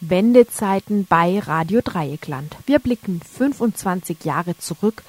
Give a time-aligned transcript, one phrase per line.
[0.00, 2.56] Wendezeiten bei Radio Dreieckland.
[2.66, 5.02] Wir blicken 25 Jahre zurück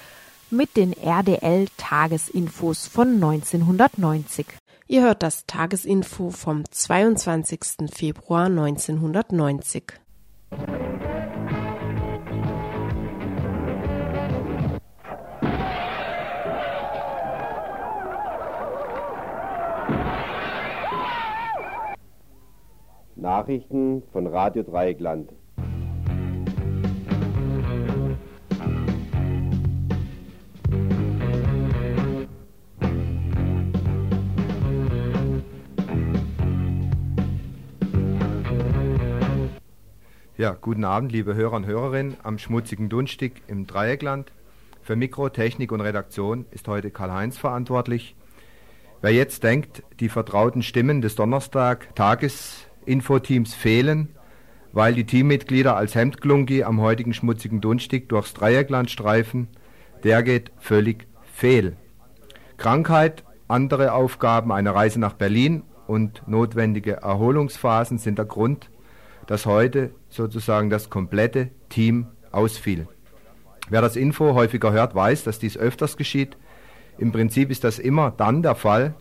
[0.49, 4.47] mit den RDL-Tagesinfos von 1990.
[4.87, 7.59] Ihr hört das Tagesinfo vom 22.
[7.93, 9.83] Februar 1990.
[23.21, 25.31] Nachrichten von Radio Dreieckland.
[40.37, 44.31] Ja, guten Abend, liebe Hörer und Hörerinnen am schmutzigen Dunstig im Dreieckland.
[44.81, 48.15] Für Mikro, Technik und Redaktion ist heute Karl-Heinz verantwortlich.
[49.01, 51.93] Wer jetzt denkt, die vertrauten Stimmen des Donnerstag
[52.85, 54.09] Tagesinfoteams fehlen,
[54.71, 59.47] weil die Teammitglieder als Hemdglungi am heutigen schmutzigen Dunstig durchs Dreieckland streifen,
[60.03, 61.75] der geht völlig fehl.
[62.57, 68.69] Krankheit, andere Aufgaben, eine Reise nach Berlin und notwendige Erholungsphasen sind der Grund,
[69.27, 72.87] dass heute sozusagen das komplette Team ausfiel.
[73.69, 76.37] Wer das Info häufiger hört, weiß, dass dies öfters geschieht.
[76.97, 78.95] Im Prinzip ist das immer dann der Fall,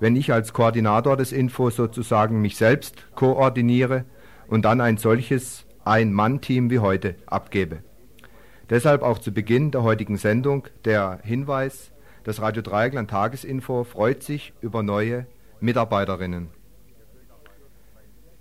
[0.00, 4.04] wenn ich als Koordinator des Info sozusagen mich selbst koordiniere
[4.46, 7.82] und dann ein solches Ein-Mann-Team wie heute abgebe.
[8.70, 11.90] Deshalb auch zu Beginn der heutigen Sendung der Hinweis,
[12.24, 15.26] das Radio Dreieckland Tagesinfo freut sich über neue
[15.60, 16.48] Mitarbeiterinnen.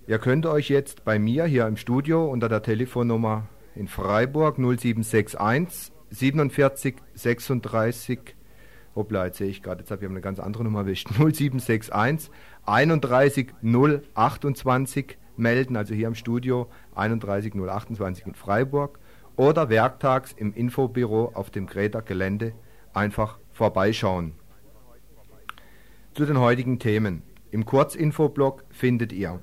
[0.08, 5.94] Ihr könnt euch jetzt bei mir hier im Studio unter der Telefonnummer in Freiburg 0761
[6.10, 8.37] 47 36
[8.98, 11.10] Hoppla, jetzt sehe ich gerade, jetzt habe ich eine ganz andere Nummer erwischt.
[11.12, 12.32] 0761
[12.66, 19.00] 31 028 melden, also hier im Studio 31 028 in Freiburg
[19.36, 22.54] oder werktags im Infobüro auf dem Greta Gelände
[22.94, 24.34] einfach vorbeischauen.
[26.16, 27.22] Zu den heutigen Themen.
[27.52, 29.40] Im Kurzinfoblog findet ihr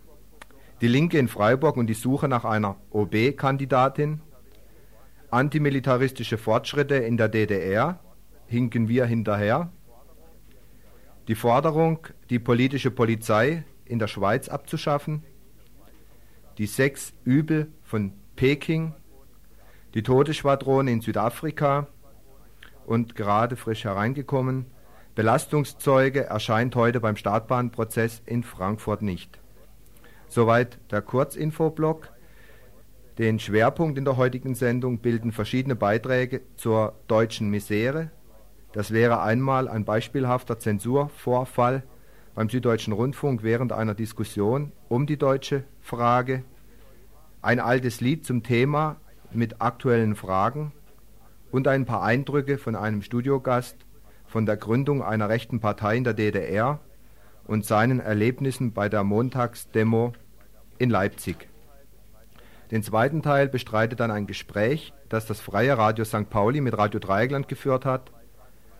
[0.80, 4.20] die Linke in Freiburg und die Suche nach einer OB-Kandidatin,
[5.30, 8.00] antimilitaristische Fortschritte in der DDR,
[8.46, 9.70] hinken wir hinterher,
[11.28, 15.22] die Forderung, die politische Polizei in der Schweiz abzuschaffen,
[16.58, 18.94] die sechs Übel von Peking,
[19.94, 21.88] die Todesschwadrone in Südafrika
[22.86, 24.66] und gerade frisch hereingekommen,
[25.14, 29.38] Belastungszeuge erscheint heute beim Startbahnprozess in Frankfurt nicht.
[30.28, 32.10] Soweit der Kurzinfoblock.
[33.18, 38.10] Den Schwerpunkt in der heutigen Sendung bilden verschiedene Beiträge zur deutschen Misere.
[38.74, 41.84] Das wäre einmal ein beispielhafter Zensurvorfall
[42.34, 46.42] beim Süddeutschen Rundfunk während einer Diskussion um die deutsche Frage,
[47.40, 48.96] ein altes Lied zum Thema
[49.32, 50.72] mit aktuellen Fragen
[51.52, 53.76] und ein paar Eindrücke von einem Studiogast
[54.26, 56.80] von der Gründung einer rechten Partei in der DDR
[57.46, 60.14] und seinen Erlebnissen bei der Montagsdemo
[60.78, 61.48] in Leipzig.
[62.72, 66.28] Den zweiten Teil bestreitet dann ein Gespräch, das das Freie Radio St.
[66.28, 68.10] Pauli mit Radio Dreieckland geführt hat.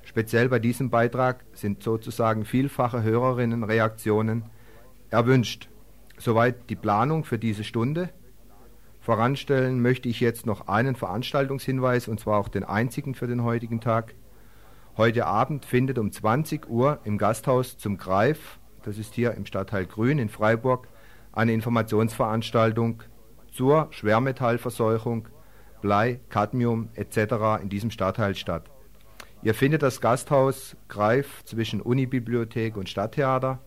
[0.04, 4.44] Speziell bei diesem Beitrag sind sozusagen vielfache Hörerinnenreaktionen
[5.10, 5.68] erwünscht.
[6.18, 8.10] Soweit die Planung für diese Stunde.
[9.00, 13.80] Voranstellen möchte ich jetzt noch einen Veranstaltungshinweis, und zwar auch den einzigen für den heutigen
[13.80, 14.14] Tag.
[14.96, 19.86] Heute Abend findet um 20 Uhr im Gasthaus zum Greif, das ist hier im Stadtteil
[19.86, 20.88] Grün in Freiburg,
[21.32, 23.02] eine Informationsveranstaltung
[23.50, 25.28] zur Schwermetallverseuchung,
[25.82, 27.60] Blei, Cadmium etc.
[27.60, 28.70] in diesem Stadtteil statt.
[29.44, 33.58] Ihr findet das Gasthaus Greif zwischen Unibibliothek und Stadttheater.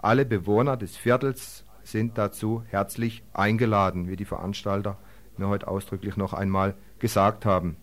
[0.00, 4.98] Alle Bewohner des Viertels sind dazu herzlich eingeladen, wie die Veranstalter
[5.36, 7.76] mir heute ausdrücklich noch einmal gesagt haben.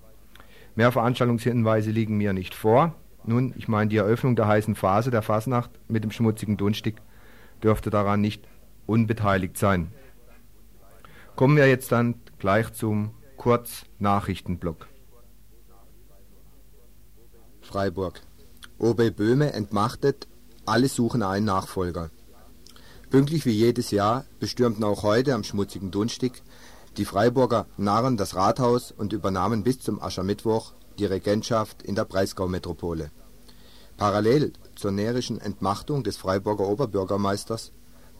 [0.75, 2.95] Mehr Veranstaltungshinweise liegen mir nicht vor.
[3.23, 7.01] Nun, ich meine, die Eröffnung der heißen Phase der Fasnacht mit dem schmutzigen Dunstig
[7.63, 8.45] dürfte daran nicht
[8.87, 9.93] unbeteiligt sein.
[11.37, 14.90] Kommen wir jetzt dann gleich zum Kurznachrichtenblock.
[17.71, 18.21] Freiburg.
[18.79, 20.27] OB Böhme entmachtet,
[20.65, 22.09] alle suchen einen Nachfolger.
[23.09, 26.43] Pünktlich wie jedes Jahr bestürmten auch heute am schmutzigen Dunstig
[26.97, 33.11] die Freiburger Narren das Rathaus und übernahmen bis zum Aschermittwoch die Regentschaft in der Breisgau-Metropole.
[33.95, 37.71] Parallel zur närrischen Entmachtung des Freiburger Oberbürgermeisters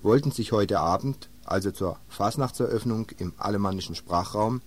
[0.01, 4.61] wollten sich heute Abend, also zur Fasnachtseröffnung im alemannischen Sprachraum,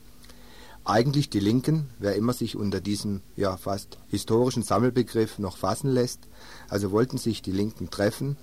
[0.84, 6.20] eigentlich die Linken, wer immer sich unter diesem ja fast historischen Sammelbegriff noch fassen lässt,
[6.69, 8.36] also wollten sich die Linken treffen,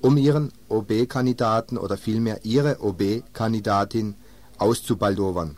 [0.00, 4.14] um ihren OB-Kandidaten oder vielmehr ihre OB-Kandidatin
[4.58, 5.56] auszubaldowern.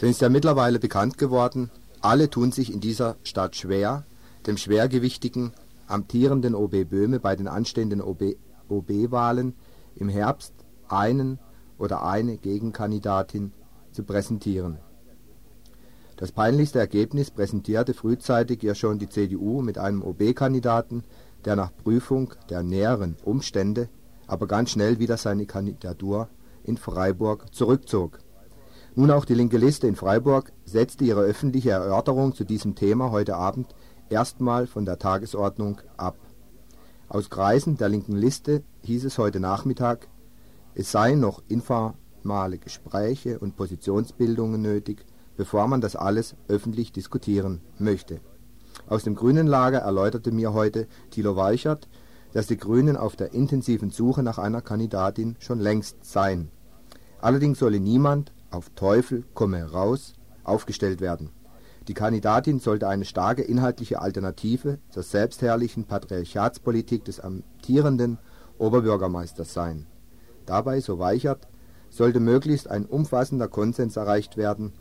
[0.00, 1.70] Denn es ist ja mittlerweile bekannt geworden,
[2.00, 4.04] alle tun sich in dieser Stadt schwer,
[4.46, 5.52] dem schwergewichtigen,
[5.86, 9.54] amtierenden OB Böhme bei den anstehenden OB-Wahlen
[9.94, 10.52] im Herbst
[10.88, 11.38] einen
[11.78, 13.52] oder eine Gegenkandidatin
[13.92, 14.78] zu präsentieren.
[16.16, 21.04] Das peinlichste Ergebnis präsentierte frühzeitig ja schon die CDU mit einem OB-Kandidaten,
[21.44, 23.88] der nach Prüfung der näheren Umstände
[24.26, 26.28] aber ganz schnell wieder seine Kandidatur
[26.64, 28.18] in Freiburg zurückzog.
[28.94, 33.36] Nun auch die linke Liste in Freiburg setzte ihre öffentliche Erörterung zu diesem Thema heute
[33.36, 33.74] Abend
[34.08, 36.16] erstmal von der Tagesordnung ab.
[37.08, 40.08] Aus Kreisen der linken Liste hieß es heute Nachmittag,
[40.74, 45.04] es seien noch informale Gespräche und Positionsbildungen nötig,
[45.36, 48.20] bevor man das alles öffentlich diskutieren möchte.
[48.88, 51.88] Aus dem grünen Lager erläuterte mir heute Thilo Weichert,
[52.32, 56.50] dass die Grünen auf der intensiven Suche nach einer Kandidatin schon längst seien.
[57.20, 61.30] Allerdings solle niemand auf Teufel komme raus aufgestellt werden.
[61.88, 68.18] Die Kandidatin sollte eine starke inhaltliche Alternative zur selbstherrlichen Patriarchatspolitik des amtierenden
[68.58, 69.86] Oberbürgermeisters sein.
[70.46, 71.46] Dabei, so Weichert,
[71.90, 74.72] sollte möglichst ein umfassender Konsens erreicht werden.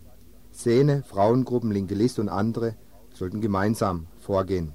[0.55, 2.75] Szene, Frauengruppen, Linke List und andere
[3.13, 4.71] sollten gemeinsam vorgehen.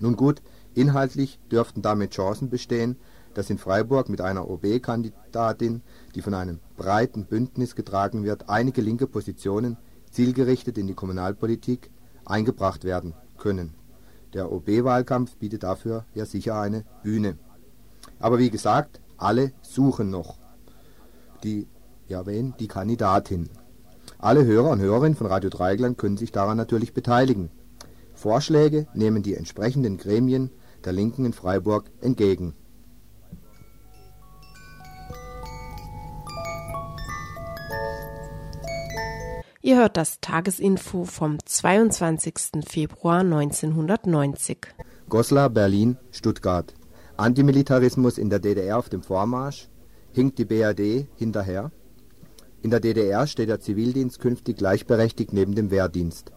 [0.00, 0.42] Nun gut,
[0.74, 2.96] inhaltlich dürften damit Chancen bestehen,
[3.34, 5.82] dass in Freiburg mit einer OB-Kandidatin,
[6.14, 9.76] die von einem breiten Bündnis getragen wird, einige linke Positionen
[10.10, 11.90] zielgerichtet in die Kommunalpolitik
[12.24, 13.74] eingebracht werden können.
[14.32, 17.38] Der OB-Wahlkampf bietet dafür ja sicher eine Bühne.
[18.18, 20.38] Aber wie gesagt, alle suchen noch
[21.44, 21.68] die,
[22.08, 23.48] ja wen, die Kandidatin.
[24.24, 27.50] Alle Hörer und Hörerinnen von Radio Dreigland können sich daran natürlich beteiligen.
[28.14, 30.50] Vorschläge nehmen die entsprechenden Gremien
[30.82, 32.54] der Linken in Freiburg entgegen.
[39.60, 42.64] Ihr hört das Tagesinfo vom 22.
[42.66, 44.68] Februar 1990.
[45.10, 46.72] Goslar, Berlin, Stuttgart.
[47.18, 49.68] Antimilitarismus in der DDR auf dem Vormarsch.
[50.12, 51.72] Hinkt die BRD hinterher?
[52.64, 56.32] In der DDR steht der Zivildienst künftig gleichberechtigt neben dem Wehrdienst.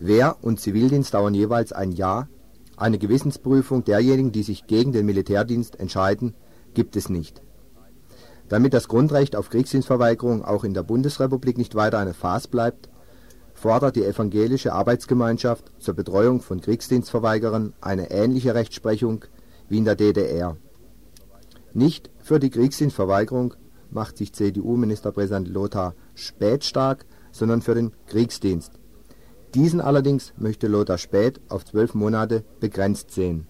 [0.00, 2.30] Wehr und Zivildienst dauern jeweils ein Jahr.
[2.78, 6.34] Eine Gewissensprüfung derjenigen, die sich gegen den Militärdienst entscheiden,
[6.72, 7.42] gibt es nicht.
[8.48, 12.88] Damit das Grundrecht auf Kriegsdienstverweigerung auch in der Bundesrepublik nicht weiter eine Farce bleibt,
[13.52, 19.26] fordert die Evangelische Arbeitsgemeinschaft zur Betreuung von Kriegsdienstverweigerern eine ähnliche Rechtsprechung
[19.68, 20.56] wie in der DDR.
[21.74, 23.52] Nicht für die Kriegsdienstverweigerung
[23.90, 28.78] macht sich CDU-Ministerpräsident Lothar Späth stark, sondern für den Kriegsdienst.
[29.54, 33.46] Diesen allerdings möchte Lothar Späth auf zwölf Monate begrenzt sehen.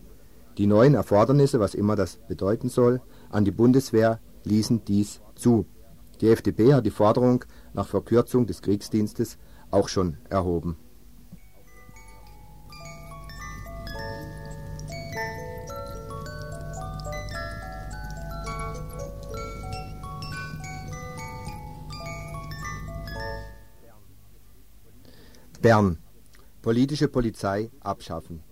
[0.56, 3.00] Die neuen Erfordernisse, was immer das bedeuten soll,
[3.30, 5.66] an die Bundeswehr ließen dies zu.
[6.20, 7.44] Die FDP hat die Forderung
[7.74, 9.38] nach Verkürzung des Kriegsdienstes
[9.70, 10.76] auch schon erhoben.
[25.68, 25.98] Bern.
[26.62, 28.42] Politische Polizei abschaffen.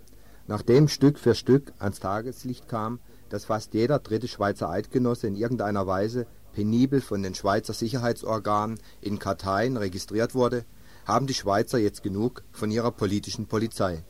[0.47, 5.87] Nachdem Stück für Stück ans Tageslicht kam, dass fast jeder dritte Schweizer Eidgenosse in irgendeiner
[5.87, 10.67] Weise penibel von den Schweizer Sicherheitsorganen in Karteien registriert wurde,
[11.07, 14.05] haben die Schweizer jetzt genug von ihrer politischen Polizei.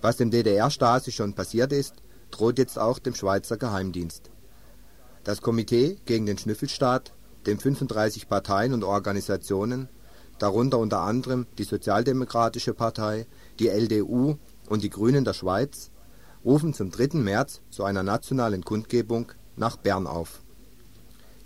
[0.00, 1.96] Was dem DDR-Stasi schon passiert ist,
[2.30, 4.30] droht jetzt auch dem Schweizer Geheimdienst.
[5.24, 7.12] Das Komitee gegen den Schnüffelstaat,
[7.48, 9.88] dem 35 Parteien und Organisationen,
[10.40, 13.26] darunter unter anderem die Sozialdemokratische Partei,
[13.58, 14.36] die LDU
[14.68, 15.90] und die Grünen der Schweiz,
[16.44, 17.18] rufen zum 3.
[17.18, 20.40] März zu einer nationalen Kundgebung nach Bern auf.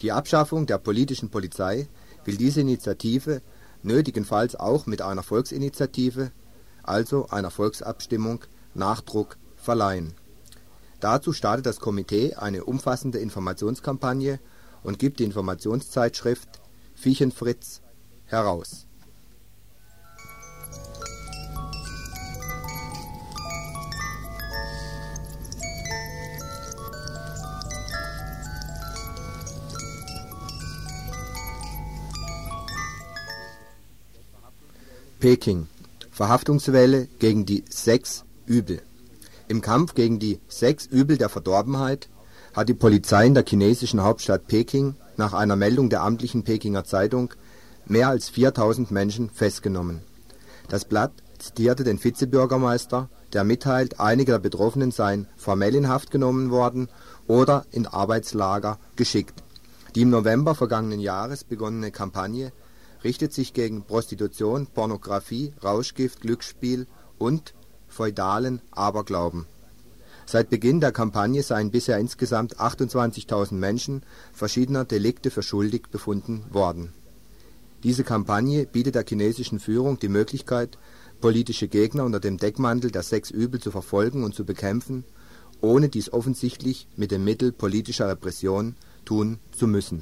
[0.00, 1.88] Die Abschaffung der politischen Polizei
[2.24, 3.42] will diese Initiative
[3.82, 6.30] nötigenfalls auch mit einer Volksinitiative,
[6.82, 10.14] also einer Volksabstimmung, Nachdruck verleihen.
[11.00, 14.40] Dazu startet das Komitee eine umfassende Informationskampagne
[14.82, 16.60] und gibt die Informationszeitschrift
[16.94, 17.82] Viechenfritz
[18.35, 18.87] heraus.
[35.25, 35.69] Peking.
[36.11, 38.83] Verhaftungswelle gegen die sechs Übel.
[39.49, 42.11] Im Kampf gegen die sechs Übel der Verdorbenheit
[42.53, 47.33] hat die Polizei in der chinesischen Hauptstadt Peking nach einer Meldung der amtlichen Pekinger Zeitung
[47.87, 50.00] mehr als 4000 Menschen festgenommen.
[50.69, 56.50] Das Blatt zitierte den Vizebürgermeister, der mitteilt, einige der Betroffenen seien formell in Haft genommen
[56.50, 56.88] worden
[57.26, 59.43] oder in Arbeitslager geschickt.
[59.95, 62.53] Die im November vergangenen Jahres begonnene Kampagne
[63.05, 66.87] richtet sich gegen Prostitution, Pornografie, Rauschgift, Glücksspiel
[67.19, 67.55] und
[67.87, 69.47] feudalen Aberglauben.
[70.26, 76.93] Seit Beginn der Kampagne seien bisher insgesamt 28.000 Menschen verschiedener Delikte für schuldig befunden worden.
[77.85, 80.79] Diese Kampagne bietet der chinesischen Führung die Möglichkeit,
[81.21, 85.05] politische Gegner unter dem Deckmantel der sechs Übel zu verfolgen und zu bekämpfen,
[85.61, 88.75] ohne dies offensichtlich mit dem Mittel politischer Repression
[89.05, 90.00] tun zu müssen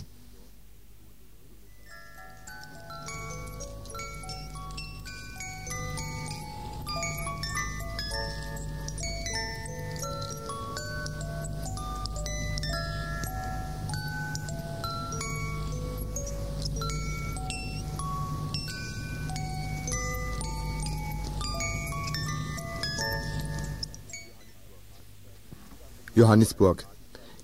[26.14, 26.85] Johannesburg.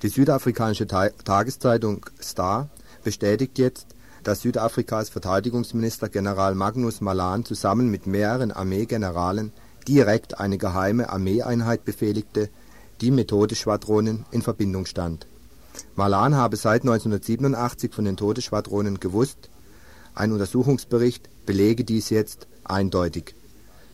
[0.02, 2.68] Die südafrikanische Tageszeitung Star
[3.02, 3.87] bestätigt jetzt,
[4.25, 9.52] dass Südafrikas Verteidigungsminister General Magnus Malan zusammen mit mehreren Armeegeneralen
[9.88, 12.50] direkt eine geheime Armeeeinheit befehligte,
[13.00, 15.26] die mit Todesschwadronen in Verbindung stand.
[15.94, 19.48] Malan habe seit 1987 von den Todesschwadronen gewusst,
[20.14, 23.34] ein Untersuchungsbericht belege dies jetzt eindeutig.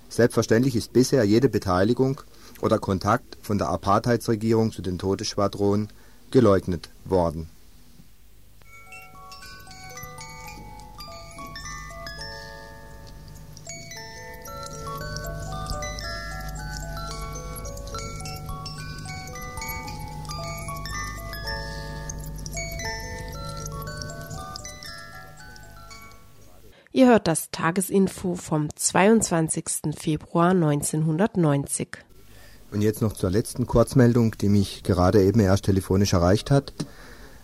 [0.09, 2.23] Selbstverständlich ist bisher jede Beteiligung
[2.65, 5.89] oder Kontakt von der Apartheidsregierung zu den Todesschwadronen
[6.31, 7.51] geleugnet worden.
[26.93, 29.65] Ihr hört das Tagesinfo vom 22.
[29.99, 31.99] Februar 1990.
[32.75, 36.73] Und jetzt noch zur letzten Kurzmeldung, die mich gerade eben erst telefonisch erreicht hat.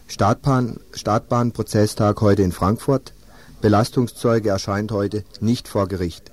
[0.08, 3.14] Startbahn, Startbahnprozesstag heute in Frankfurt.
[3.60, 6.32] Belastungszeuge erscheint heute nicht vor Gericht.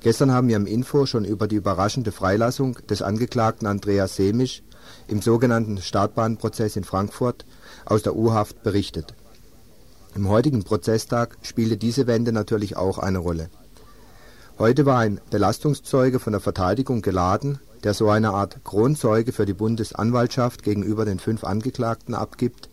[0.00, 4.64] Gestern haben wir im Info schon über die überraschende Freilassung des Angeklagten Andreas Semisch
[5.06, 7.46] im sogenannten Startbahnprozess in Frankfurt
[7.84, 9.14] aus der U-Haft berichtet.
[10.16, 13.48] Im heutigen Prozesstag spielte diese Wende natürlich auch eine Rolle.
[14.58, 19.52] Heute war ein Belastungszeuge von der Verteidigung geladen, der so eine Art Kronzeuge für die
[19.52, 22.70] Bundesanwaltschaft gegenüber den fünf Angeklagten abgibt,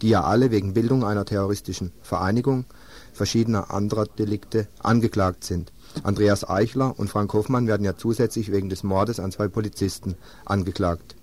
[0.00, 2.64] die ja alle wegen Bildung einer terroristischen Vereinigung
[3.12, 5.72] verschiedener anderer Delikte angeklagt sind.
[6.02, 11.14] Andreas Eichler und Frank Hoffmann werden ja zusätzlich wegen des Mordes an zwei Polizisten angeklagt.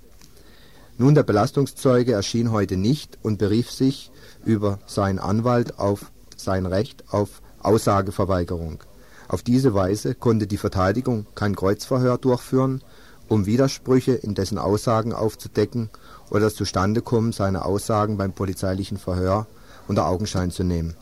[0.97, 4.11] Nun, der Belastungszeuge erschien heute nicht und berief sich
[4.45, 8.83] über seinen Anwalt auf sein Recht auf Aussageverweigerung.
[9.27, 12.83] Auf diese Weise konnte die Verteidigung kein Kreuzverhör durchführen
[13.31, 15.89] um Widersprüche in dessen Aussagen aufzudecken
[16.29, 19.47] oder das Zustandekommen seiner Aussagen beim polizeilichen Verhör
[19.87, 20.95] unter Augenschein zu nehmen.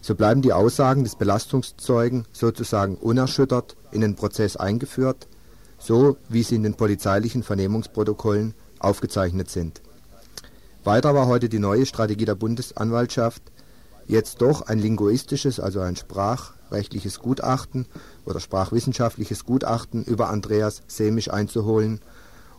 [0.00, 5.28] So bleiben die Aussagen des Belastungszeugen sozusagen unerschüttert in den Prozess eingeführt,
[5.78, 9.82] so wie sie in den polizeilichen Vernehmungsprotokollen aufgezeichnet sind.
[10.84, 13.42] Weiter war heute die neue Strategie der Bundesanwaltschaft,
[14.06, 15.96] jetzt doch ein linguistisches, also ein
[16.66, 17.86] sprachrechtliches Gutachten
[18.24, 22.00] oder sprachwissenschaftliches Gutachten über Andreas Semisch einzuholen,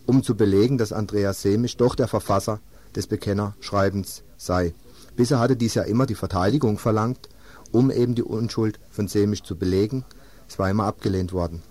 [0.06, 2.60] um zu belegen, dass Andreas Semisch doch der Verfasser
[2.96, 4.74] des Bekennerschreibens sei.
[5.16, 7.30] Bisher hatte dies ja immer die Verteidigung verlangt,
[7.72, 10.06] um eben die Unschuld von Semisch zu belegen.
[10.48, 11.62] Es war immer abgelehnt worden.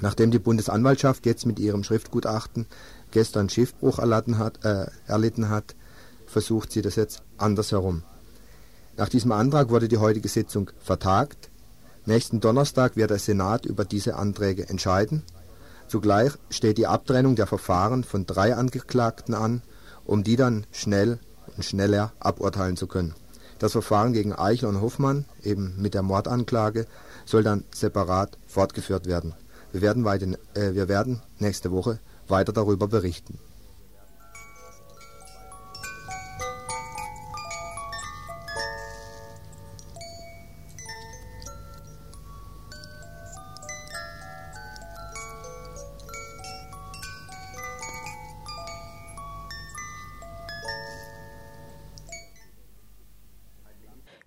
[0.00, 2.66] Nachdem die Bundesanwaltschaft jetzt mit ihrem Schriftgutachten
[3.10, 5.76] gestern Schiffbruch erlitten hat, äh, erlitten hat,
[6.26, 8.02] versucht sie das jetzt andersherum.
[8.96, 11.49] Nach diesem Antrag wurde die heutige Sitzung vertagt.
[12.06, 15.22] Nächsten Donnerstag wird der Senat über diese Anträge entscheiden.
[15.86, 19.62] Zugleich steht die Abtrennung der Verfahren von drei Angeklagten an,
[20.04, 21.18] um die dann schnell
[21.56, 23.14] und schneller aburteilen zu können.
[23.58, 26.86] Das Verfahren gegen Eichel und Hoffmann, eben mit der Mordanklage,
[27.26, 29.34] soll dann separat fortgeführt werden.
[29.72, 33.38] Wir werden, weiter, äh, wir werden nächste Woche weiter darüber berichten.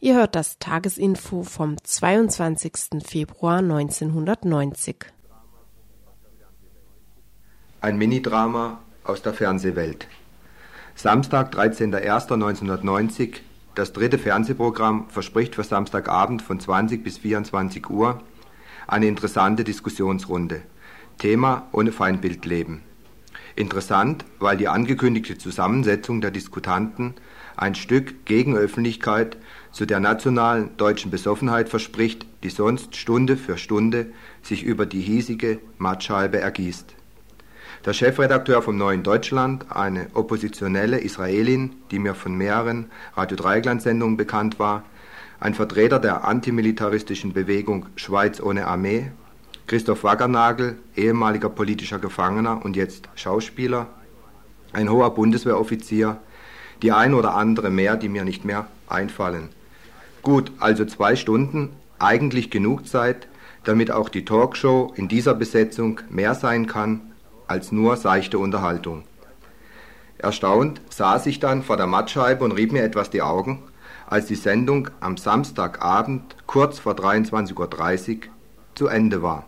[0.03, 2.74] Ihr hört das Tagesinfo vom 22.
[3.05, 4.98] Februar 1990.
[7.79, 10.10] Ein Minidrama aus der Fernsehwelt.
[10.93, 13.36] Samstag, 13.01.1990.
[13.75, 18.22] Das dritte Fernsehprogramm verspricht für Samstagabend von 20 bis 24 Uhr
[18.88, 20.63] eine interessante Diskussionsrunde.
[21.17, 22.83] Thema ohne Feindbild leben.
[23.55, 27.13] Interessant, weil die angekündigte Zusammensetzung der Diskutanten
[27.55, 29.38] ein Stück Gegenöffentlichkeit
[29.74, 34.06] zu der nationalen deutschen Besoffenheit verspricht, die sonst Stunde für Stunde
[34.44, 36.94] sich über die hiesige Mattscheibe ergießt.
[37.84, 44.60] Der Chefredakteur vom Neuen Deutschland, eine oppositionelle Israelin, die mir von mehreren Radio Dreieckland-Sendungen bekannt
[44.60, 44.84] war,
[45.39, 49.12] ein Vertreter der antimilitaristischen Bewegung Schweiz ohne Armee,
[49.65, 53.88] Christoph Waggernagel, ehemaliger politischer Gefangener und jetzt Schauspieler,
[54.72, 56.18] ein hoher Bundeswehroffizier,
[56.82, 59.50] die ein oder andere mehr, die mir nicht mehr einfallen.
[60.24, 63.27] Gut, also zwei Stunden, eigentlich genug Zeit,
[63.65, 67.01] damit auch die Talkshow in dieser Besetzung mehr sein kann
[67.46, 69.03] als nur seichte Unterhaltung.
[70.18, 73.63] Erstaunt saß ich dann vor der Mattscheibe und rieb mir etwas die Augen,
[74.08, 78.22] als die Sendung am Samstagabend kurz vor 23.30 Uhr
[78.75, 79.46] zu Ende war.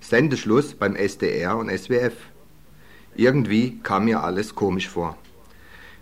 [0.00, 2.14] Sendeschluss beim SDR und SWF.
[3.16, 5.16] Irgendwie kam mir alles komisch vor.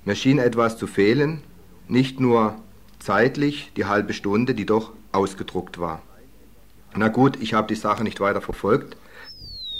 [0.04, 1.42] Mir schien etwas zu fehlen,
[1.86, 2.56] nicht nur
[3.02, 6.02] zeitlich die halbe Stunde, die doch ausgedruckt war.
[6.94, 8.96] Na gut, ich habe die Sache nicht weiter verfolgt.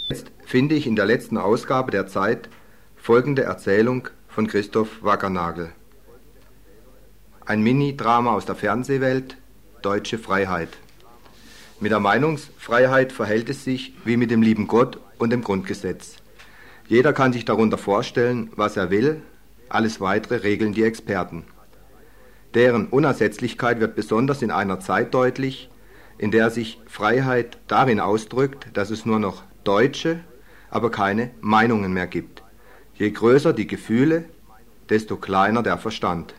[0.09, 2.49] Jetzt finde ich in der letzten Ausgabe der Zeit
[2.95, 5.69] folgende Erzählung von Christoph Wackernagel.
[7.45, 9.37] Ein Mini-Drama aus der Fernsehwelt,
[9.81, 10.69] Deutsche Freiheit.
[11.79, 16.15] Mit der Meinungsfreiheit verhält es sich wie mit dem lieben Gott und dem Grundgesetz.
[16.87, 19.21] Jeder kann sich darunter vorstellen, was er will,
[19.69, 21.43] alles weitere regeln die Experten.
[22.53, 25.69] Deren Unersetzlichkeit wird besonders in einer Zeit deutlich,
[26.17, 30.19] in der sich Freiheit darin ausdrückt, dass es nur noch Deutsche,
[30.69, 32.43] aber keine Meinungen mehr gibt.
[32.95, 34.25] Je größer die Gefühle,
[34.89, 36.35] desto kleiner der Verstand.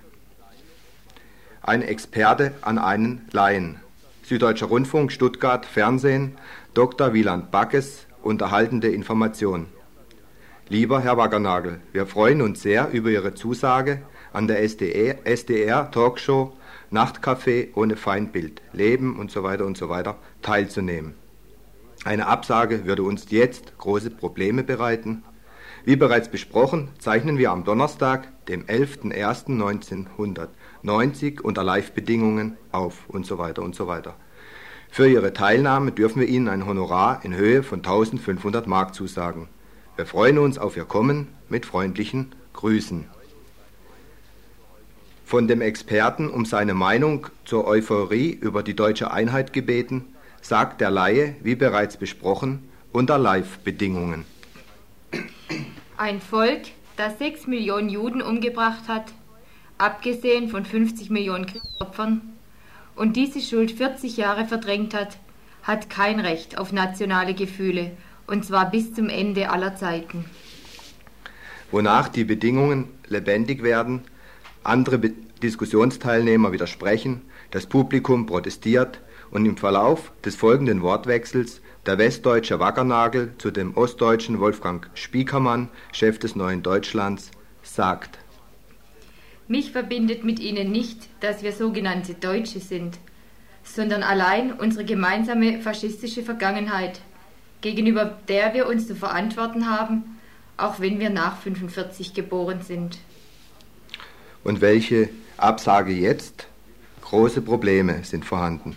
[1.62, 3.80] Ein Experte an einen Laien.
[4.22, 6.36] Süddeutscher Rundfunk, Stuttgart, Fernsehen,
[6.74, 7.12] Dr.
[7.12, 9.66] Wieland Backes, unterhaltende Information.
[10.68, 14.02] Lieber Herr Waggernagel, wir freuen uns sehr über Ihre Zusage,
[14.34, 16.52] an der SDR, SDR Talkshow
[16.94, 21.14] Nachtcafé ohne Feindbild, Leben und so weiter und so weiter teilzunehmen.
[22.04, 25.24] Eine Absage würde uns jetzt große Probleme bereiten.
[25.84, 33.62] Wie bereits besprochen, zeichnen wir am Donnerstag, dem 11.01.1990 unter Live-Bedingungen auf und so weiter
[33.62, 34.14] und so weiter.
[34.90, 39.48] Für Ihre Teilnahme dürfen wir Ihnen ein Honorar in Höhe von 1500 Mark zusagen.
[39.96, 43.13] Wir freuen uns auf Ihr Kommen mit freundlichen Grüßen.
[45.24, 50.04] Von dem Experten um seine Meinung zur Euphorie über die deutsche Einheit gebeten,
[50.42, 54.26] sagt der Laie, wie bereits besprochen, unter Live-Bedingungen.
[55.96, 56.62] Ein Volk,
[56.96, 59.12] das sechs Millionen Juden umgebracht hat,
[59.78, 62.20] abgesehen von 50 Millionen Kriegsopfern,
[62.94, 65.16] und diese Schuld 40 Jahre verdrängt hat,
[65.62, 67.90] hat kein Recht auf nationale Gefühle,
[68.26, 70.26] und zwar bis zum Ende aller Zeiten.
[71.70, 74.02] Wonach die Bedingungen lebendig werden,
[74.64, 74.98] andere
[75.42, 79.00] Diskussionsteilnehmer widersprechen, das Publikum protestiert,
[79.30, 86.18] und im Verlauf des folgenden Wortwechsels der westdeutsche Wackernagel zu dem ostdeutschen Wolfgang Spiekermann, Chef
[86.18, 87.30] des Neuen Deutschlands,
[87.62, 88.18] sagt.
[89.48, 92.98] Mich verbindet mit Ihnen nicht, dass wir sogenannte Deutsche sind,
[93.64, 97.00] sondern allein unsere gemeinsame faschistische Vergangenheit,
[97.60, 100.18] gegenüber der wir uns zu verantworten haben,
[100.56, 102.98] auch wenn wir nach 45 geboren sind.
[104.44, 106.46] Und welche Absage jetzt?
[107.00, 108.76] Große Probleme sind vorhanden.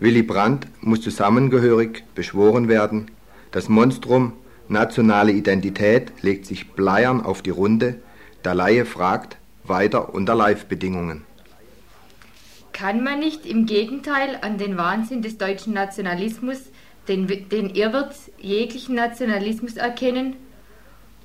[0.00, 3.10] Willy Brandt muss zusammengehörig beschworen werden.
[3.50, 4.32] Das Monstrum
[4.68, 8.00] nationale Identität legt sich bleiern auf die Runde.
[8.44, 11.24] Der Laie fragt weiter unter Live-Bedingungen.
[12.72, 16.58] Kann man nicht im Gegenteil an den Wahnsinn des deutschen Nationalismus,
[17.08, 20.36] den, den Irrwitz jeglichen Nationalismus erkennen?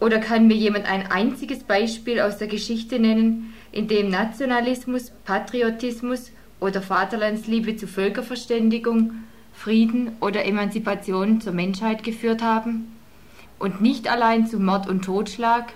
[0.04, 6.30] Oder kann mir jemand ein einziges Beispiel aus der Geschichte nennen, in dem Nationalismus, Patriotismus
[6.60, 9.14] oder Vaterlandsliebe zu Völkerverständigung,
[9.54, 12.94] Frieden oder Emanzipation zur Menschheit geführt haben
[13.60, 15.72] und nicht allein zu Mord und Totschlag?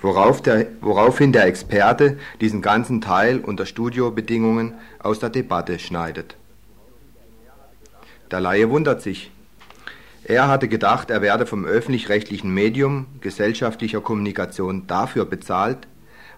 [0.00, 6.34] Worauf der, woraufhin der Experte diesen ganzen Teil unter Studiobedingungen aus der Debatte schneidet.
[8.30, 9.33] Der Laie wundert sich.
[10.26, 15.86] Er hatte gedacht, er werde vom öffentlich-rechtlichen Medium gesellschaftlicher Kommunikation dafür bezahlt,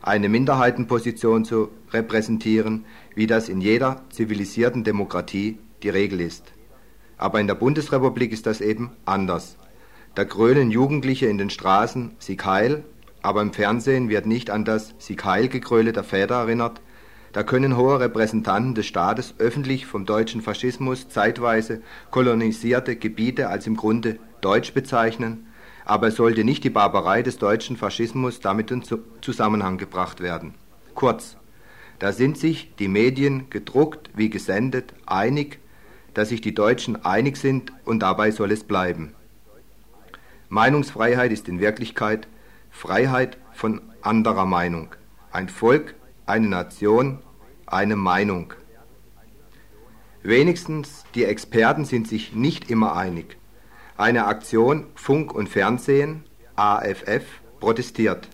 [0.03, 6.53] eine Minderheitenposition zu repräsentieren, wie das in jeder zivilisierten Demokratie die Regel ist.
[7.17, 9.57] Aber in der Bundesrepublik ist das eben anders.
[10.17, 12.85] Da grölen Jugendliche in den Straßen Sieg Heil,
[13.23, 16.81] aber im Fernsehen wird nicht an das Sieg Heil Gegröle der Väter erinnert.
[17.37, 23.77] Da können hohe Repräsentanten des Staates öffentlich vom deutschen Faschismus zeitweise kolonisierte Gebiete als im
[23.77, 25.47] Grunde deutsch bezeichnen,
[25.85, 28.83] aber es sollte nicht die Barbarei des deutschen Faschismus damit in
[29.21, 30.55] Zusammenhang gebracht werden.
[30.95, 31.37] Kurz,
[31.99, 35.59] da sind sich die Medien gedruckt wie gesendet einig,
[36.15, 39.15] dass sich die Deutschen einig sind und dabei soll es bleiben.
[40.49, 42.29] Meinungsfreiheit ist in Wirklichkeit
[42.71, 44.95] Freiheit von anderer Meinung.
[45.33, 47.19] Ein Volk, eine Nation,
[47.67, 48.55] eine Meinung.
[50.23, 53.37] Wenigstens die Experten sind sich nicht immer einig.
[53.97, 56.25] Eine Aktion Funk und Fernsehen,
[56.57, 57.25] AFF,
[57.61, 58.29] protestiert.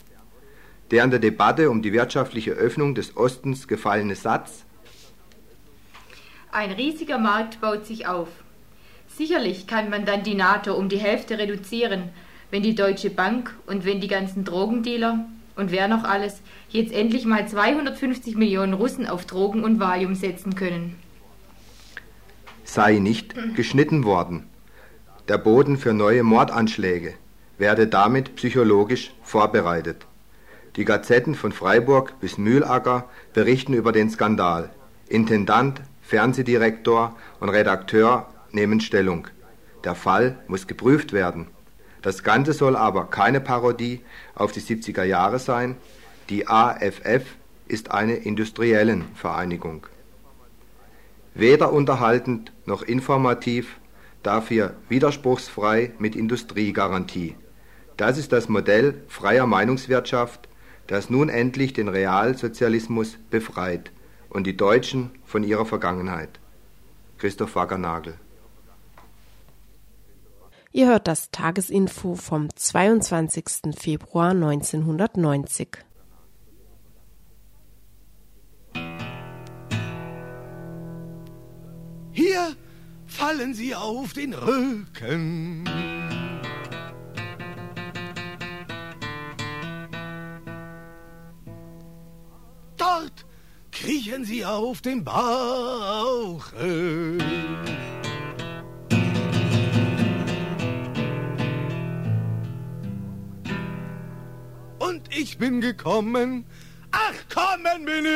[0.91, 4.65] Der an der Debatte um die wirtschaftliche Öffnung des Ostens gefallene Satz
[6.51, 8.29] Ein riesiger Markt baut sich auf.
[9.09, 12.11] Sicherlich kann man dann die NATO um die Hälfte reduzieren,
[12.51, 17.25] wenn die Deutsche Bank und wenn die ganzen Drogendealer und wer noch alles jetzt endlich
[17.25, 20.97] mal 250 Millionen Russen auf Drogen und Valium setzen können.
[22.65, 24.45] Sei nicht geschnitten worden.
[25.29, 27.15] Der Boden für neue Mordanschläge
[27.59, 30.07] werde damit psychologisch vorbereitet.
[30.77, 34.71] Die Gazetten von Freiburg bis Mühlacker berichten über den Skandal.
[35.09, 39.29] Intendant, Fernsehdirektor und Redakteur nehmen Stellung.
[39.85, 41.49] Der Fall muss geprüft werden.
[42.03, 44.01] Das Ganze soll aber keine Parodie
[44.35, 45.77] auf die 70er Jahre sein.
[46.29, 47.25] Die AFF
[47.69, 49.87] ist eine industriellen Vereinigung.
[51.35, 53.79] Weder unterhaltend noch informativ,
[54.23, 57.37] dafür widerspruchsfrei mit Industriegarantie.
[57.97, 60.49] Das ist das Modell freier Meinungswirtschaft,
[60.89, 63.93] das nun endlich den Realsozialismus befreit
[64.29, 66.41] und die Deutschen von ihrer Vergangenheit.
[67.19, 68.15] Christoph Waggernagel
[70.75, 73.75] Ihr hört das Tagesinfo vom 22.
[73.77, 75.69] Februar 1990.
[82.13, 82.57] Hier
[83.05, 85.69] fallen sie auf den Rücken.
[92.79, 93.27] Dort
[93.71, 96.43] kriechen sie auf den Bauchen.
[105.17, 106.45] Ich bin gekommen,
[106.91, 108.07] ach kommen bin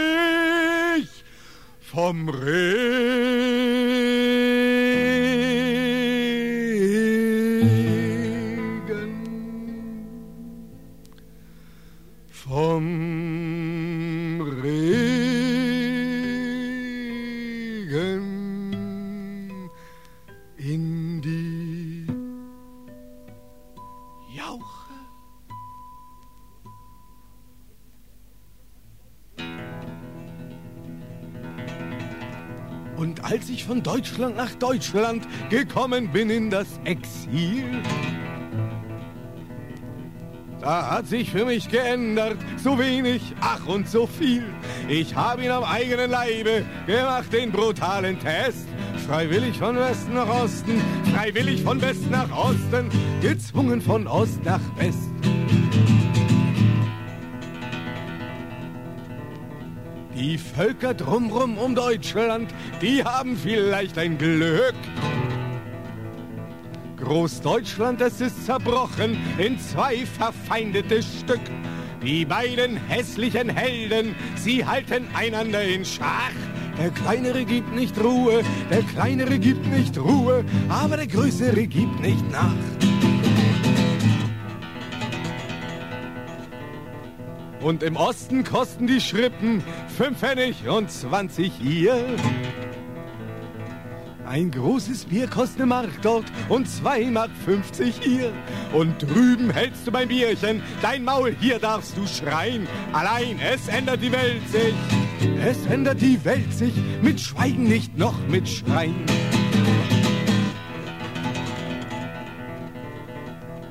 [0.98, 1.08] ich
[1.80, 3.76] vom Regen.
[33.28, 37.82] Als ich von Deutschland nach Deutschland gekommen bin in das Exil,
[40.60, 44.42] da hat sich für mich geändert, so wenig, ach und so viel.
[44.88, 48.66] Ich habe ihn am eigenen Leibe gemacht, den brutalen Test.
[49.06, 50.80] Freiwillig von Westen nach Osten,
[51.14, 52.88] freiwillig von West nach Osten,
[53.20, 55.05] gezwungen von Ost nach West.
[60.26, 64.74] Die Völker drumrum um Deutschland, die haben vielleicht ein Glück.
[66.96, 71.38] Großdeutschland, es ist zerbrochen in zwei verfeindete Stück.
[72.02, 76.32] Die beiden hässlichen Helden, sie halten einander in Schach.
[76.76, 82.28] Der Kleinere gibt nicht Ruhe, der Kleinere gibt nicht Ruhe, aber der Größere gibt nicht
[82.32, 82.52] nach.
[87.66, 89.60] Und im Osten kosten die Schrippen
[89.96, 92.04] fünf Pfennig und 20 hier.
[94.26, 98.30] Ein großes Bier kostet eine Mark dort und zwei Mark 50 hier.
[98.74, 102.66] Und drüben hältst du beim Bierchen dein Maul, hier darfst du schreien.
[102.92, 104.74] Allein, es ändert die Welt sich.
[105.42, 109.06] Es ändert die Welt sich mit Schweigen, nicht noch mit Schreien.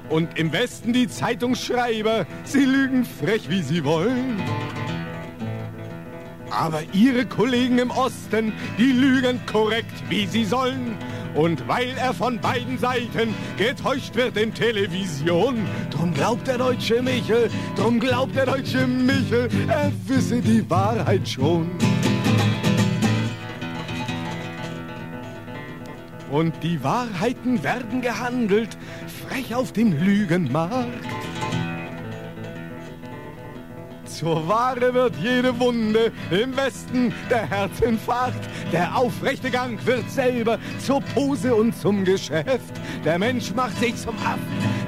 [0.10, 4.42] Und im Westen die Zeitungsschreiber, sie lügen frech, wie sie wollen.
[6.56, 10.98] Aber ihre Kollegen im Osten, die lügen korrekt, wie sie sollen.
[11.36, 17.50] Und weil er von beiden Seiten getäuscht wird in Television, drum glaubt der deutsche Michel,
[17.76, 21.70] drum glaubt der deutsche Michel, er wisse die Wahrheit schon.
[26.32, 28.78] Und die Wahrheiten werden gehandelt,
[29.28, 31.25] frech auf dem Lügenmarkt.
[34.15, 38.47] Zur Ware wird jede Wunde im Westen der Herzinfarkt.
[38.71, 42.73] Der aufrechte Gang wird selber zur Pose und zum Geschäft.
[43.04, 44.39] Der Mensch macht sich zum Affen,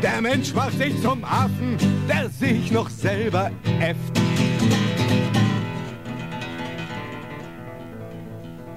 [0.01, 4.17] der Mensch macht sich zum Affen, der sich noch selber äfft.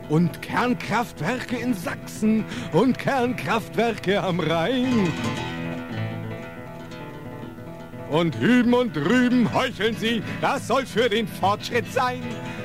[0.08, 5.12] Und Kernkraftwerke in Sachsen und Kernkraftwerke am Rhein.
[8.10, 12.22] Und hüben und drüben heucheln sie, das soll für den Fortschritt sein.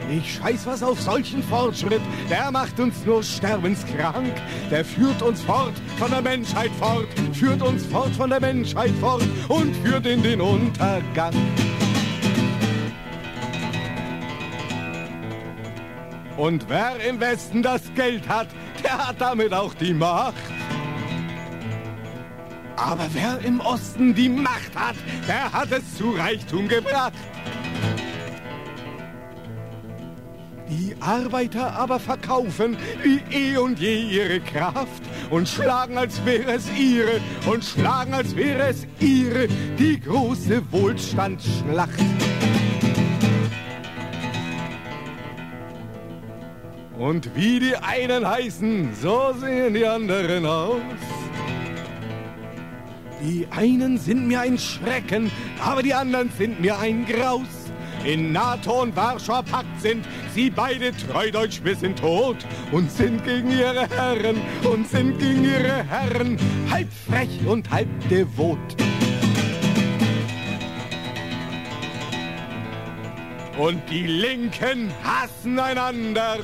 [0.09, 4.33] Ich scheiß was auf solchen Fortschritt, der macht uns nur sterbenskrank.
[4.71, 9.23] Der führt uns fort von der Menschheit fort, führt uns fort von der Menschheit fort
[9.47, 11.33] und führt in den Untergang.
[16.37, 18.47] Und wer im Westen das Geld hat,
[18.83, 20.33] der hat damit auch die Macht.
[22.77, 24.95] Aber wer im Osten die Macht hat,
[25.27, 27.13] der hat es zu Reichtum gebracht.
[30.67, 36.69] Die Arbeiter aber verkaufen wie eh und je ihre Kraft und schlagen, als wäre es
[36.77, 41.99] ihre und schlagen, als wäre es ihre, die große Wohlstandsschlacht.
[46.97, 50.81] Und wie die einen heißen, so sehen die anderen aus.
[53.25, 57.71] Die einen sind mir ein Schrecken, aber die anderen sind mir ein Graus.
[58.05, 62.37] In NATO und Warschauer Pakt sind sie beide treudeutsch bis in Tod
[62.71, 66.37] und sind gegen ihre Herren und sind gegen ihre Herren
[66.69, 68.59] halb frech und halb devot.
[73.57, 76.37] Und die Linken hassen einander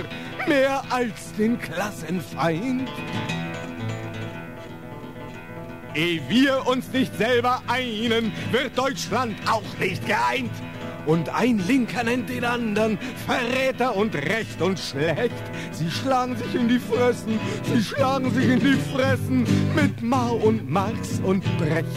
[0.48, 2.89] mehr als den Klassenfeind.
[5.93, 10.51] Ehe wir uns nicht selber einen, wird Deutschland auch nicht geeint.
[11.06, 15.34] Und ein Linker nennt den anderen Verräter und recht und schlecht.
[15.71, 20.69] Sie schlagen sich in die Fressen, sie schlagen sich in die Fressen mit Mao und
[20.69, 21.88] Marx und Brecht.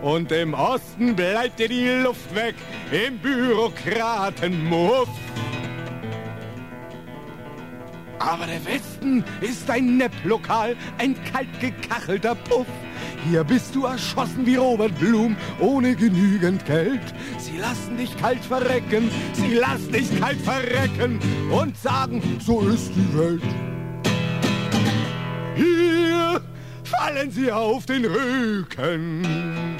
[0.00, 2.54] Und im Osten bleibt dir die Luft weg
[2.90, 5.08] im Bürokratenmuff.
[8.20, 12.66] Aber der Westen ist ein Nepplokal, ein kalt gekachelter Puff.
[13.26, 17.00] Hier bist du erschossen wie Robert Blum, ohne genügend Geld.
[17.38, 21.18] Sie lassen dich kalt verrecken, sie lassen dich kalt verrecken
[21.50, 23.42] und sagen, so ist die Welt.
[25.54, 26.42] Hier
[26.84, 29.79] fallen sie auf den Rücken.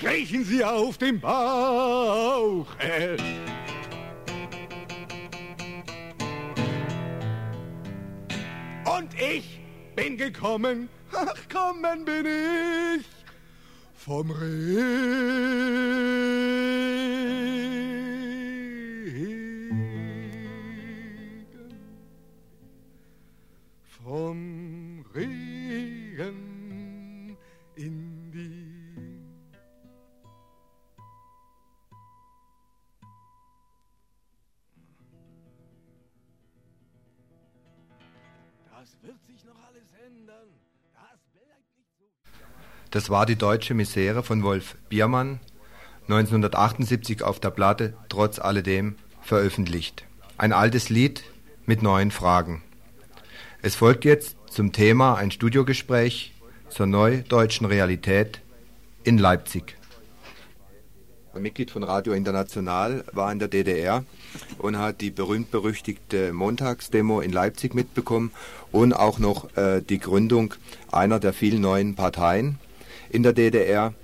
[0.00, 2.66] Kriechen sie auf dem Bauch.
[8.96, 9.60] Und ich
[9.94, 13.06] bin gekommen, ach kommen bin ich
[13.94, 15.20] vom Regen.
[38.80, 40.48] Das wird sich noch alles ändern.
[40.94, 42.32] Das bleibt nicht so.
[42.90, 45.38] Das war die deutsche Misere von Wolf Biermann,
[46.04, 50.06] 1978 auf der Platte Trotz alledem veröffentlicht.
[50.38, 51.24] Ein altes Lied
[51.66, 52.62] mit neuen Fragen.
[53.60, 56.32] Es folgt jetzt zum Thema ein Studiogespräch
[56.70, 58.40] zur neudeutschen Realität
[59.04, 59.76] in Leipzig.
[61.38, 64.04] Mitglied von Radio International war in der DDR
[64.58, 68.32] und hat die berühmt-berüchtigte Montagsdemo in Leipzig mitbekommen
[68.72, 70.54] und auch noch äh, die Gründung
[70.90, 72.58] einer der vielen neuen Parteien
[73.10, 73.94] in der DDR.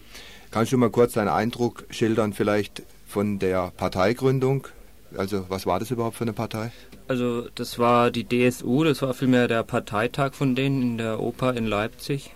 [0.50, 4.68] Kannst du mal kurz deinen Eindruck schildern, vielleicht von der Parteigründung?
[5.16, 6.72] Also, was war das überhaupt für eine Partei?
[7.08, 11.54] Also, das war die DSU, das war vielmehr der Parteitag von denen in der Oper
[11.54, 12.30] in Leipzig.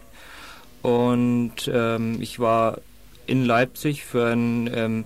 [0.82, 2.78] Und ähm, ich war
[3.30, 5.04] in Leipzig für einen ähm,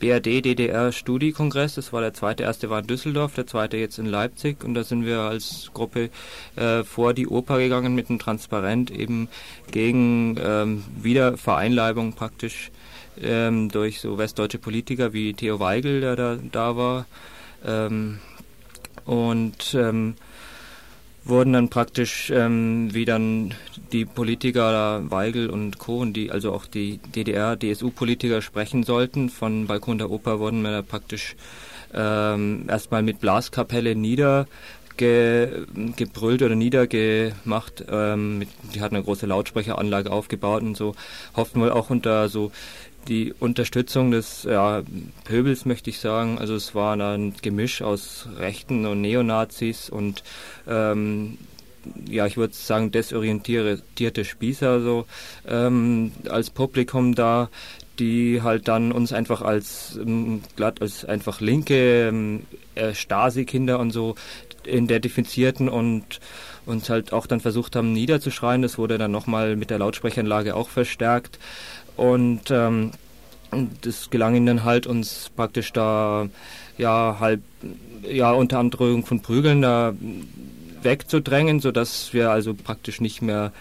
[0.00, 1.76] BRD-DDR-Studiekongress.
[1.76, 2.42] Das war der zweite.
[2.42, 4.62] Erste war in Düsseldorf, der zweite jetzt in Leipzig.
[4.62, 6.10] Und da sind wir als Gruppe
[6.56, 9.28] äh, vor die Oper gegangen mit einem Transparent eben
[9.70, 12.70] gegen ähm, Wiedervereinleibung praktisch
[13.20, 17.06] ähm, durch so westdeutsche Politiker wie Theo Weigel, der da, da war.
[17.64, 18.18] Ähm,
[19.06, 20.16] und ähm,
[21.24, 23.54] wurden dann praktisch, ähm, wie dann
[23.92, 25.98] die Politiker Weigel und Co.
[25.98, 31.36] und die, also auch die DDR-DSU-Politiker sprechen sollten, von Balkon der Oper wurden wir praktisch
[31.94, 34.46] ähm, erstmal mit Blaskapelle nieder
[34.96, 35.64] ge,
[35.96, 37.84] gebrüllt oder niedergemacht.
[37.88, 40.94] Ähm, mit, die hatten eine große Lautsprecheranlage aufgebaut und so
[41.36, 42.52] hofften wir auch unter so
[43.08, 44.82] die Unterstützung des ja,
[45.24, 46.38] Pöbels, möchte ich sagen.
[46.38, 50.22] Also es war ein Gemisch aus Rechten und Neonazis und
[50.66, 51.38] ähm,
[52.08, 55.06] ja, ich würde sagen, desorientierte Spießer so
[55.46, 57.50] ähm, als Publikum da,
[57.98, 63.90] die halt dann uns einfach als ähm, glatt als einfach linke ähm, äh, Stasi-Kinder und
[63.90, 64.14] so
[64.66, 66.20] identifizierten und
[66.66, 68.62] uns halt auch dann versucht haben niederzuschreien.
[68.62, 71.38] Das wurde dann nochmal mit der Lautsprecheranlage auch verstärkt
[71.96, 72.92] und ähm,
[73.82, 76.28] das gelang ihnen halt uns praktisch da
[76.76, 77.42] ja halb
[78.02, 79.94] ja unter Androhung von Prügeln da
[80.82, 83.52] wegzudrängen, sodass wir also praktisch nicht mehr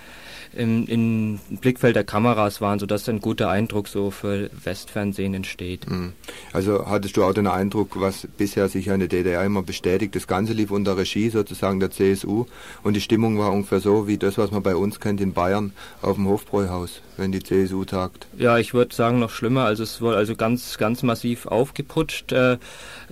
[0.55, 5.89] im, im Blickfeld der Kameras waren, sodass ein guter Eindruck so für Westfernsehen entsteht.
[5.89, 6.13] Mhm.
[6.51, 10.27] Also hattest du auch den Eindruck, was bisher sich in der DDR immer bestätigt, das
[10.27, 12.45] Ganze lief unter Regie sozusagen der CSU
[12.83, 15.73] und die Stimmung war ungefähr so wie das, was man bei uns kennt in Bayern
[16.01, 18.27] auf dem Hofbräuhaus, wenn die CSU tagt.
[18.37, 22.57] Ja, ich würde sagen noch schlimmer, also es wurde also ganz, ganz massiv aufgeputscht äh,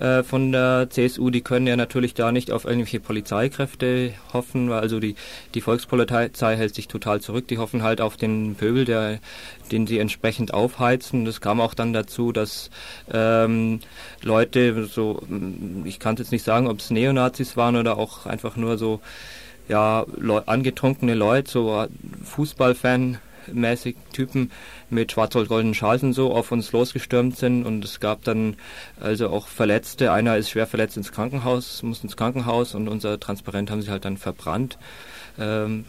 [0.02, 1.30] äh, von der CSU.
[1.30, 5.14] Die können ja natürlich da nicht auf irgendwelche Polizeikräfte hoffen, weil also die,
[5.54, 7.46] die Volkspolizei hält sich total zurück.
[7.46, 9.20] Die hoffen halt auf den Pöbel, der,
[9.70, 11.24] den sie entsprechend aufheizen.
[11.24, 12.70] Das kam auch dann dazu, dass
[13.12, 13.78] ähm,
[14.22, 15.22] Leute, so,
[15.84, 19.00] ich kann jetzt nicht sagen, ob es Neonazis waren oder auch einfach nur so,
[19.68, 21.86] ja, Le angetrunkene Leute, so
[22.24, 23.18] Fußballfan
[23.50, 24.50] mäßig Typen
[24.90, 28.56] mit schwarz-goldenen Schals und so auf uns losgestürmt sind und es gab dann
[29.00, 30.12] also auch Verletzte.
[30.12, 34.04] Einer ist schwer verletzt ins Krankenhaus, muss ins Krankenhaus und unser Transparent haben sie halt
[34.04, 34.78] dann verbrannt.
[35.38, 35.84] Ähm,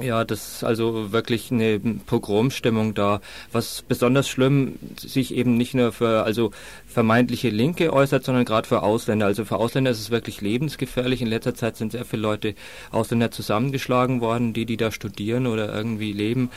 [0.00, 3.20] ja, das ist also wirklich eine Pogromstimmung da,
[3.52, 6.52] was besonders schlimm sich eben nicht nur für also
[6.86, 9.26] vermeintliche Linke äußert, sondern gerade für Ausländer.
[9.26, 11.20] Also für Ausländer ist es wirklich lebensgefährlich.
[11.20, 12.54] In letzter Zeit sind sehr viele Leute
[12.92, 16.50] Ausländer zusammengeschlagen worden, die die da studieren oder irgendwie leben,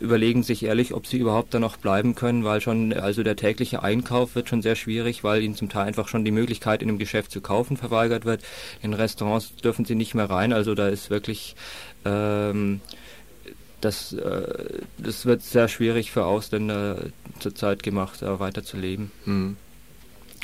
[0.00, 3.82] überlegen sich ehrlich, ob sie überhaupt da noch bleiben können, weil schon also der tägliche
[3.82, 6.98] Einkauf wird schon sehr schwierig, weil ihnen zum Teil einfach schon die Möglichkeit in einem
[6.98, 8.42] Geschäft zu kaufen verweigert wird.
[8.82, 10.52] In Restaurants dürfen sie nicht mehr rein.
[10.52, 11.56] Also da ist wirklich
[12.06, 12.80] ähm,
[13.80, 17.06] das, äh, das wird sehr schwierig für Ausländer
[17.38, 19.12] zurzeit gemacht, da weiter zu leben.
[19.24, 19.56] Mhm.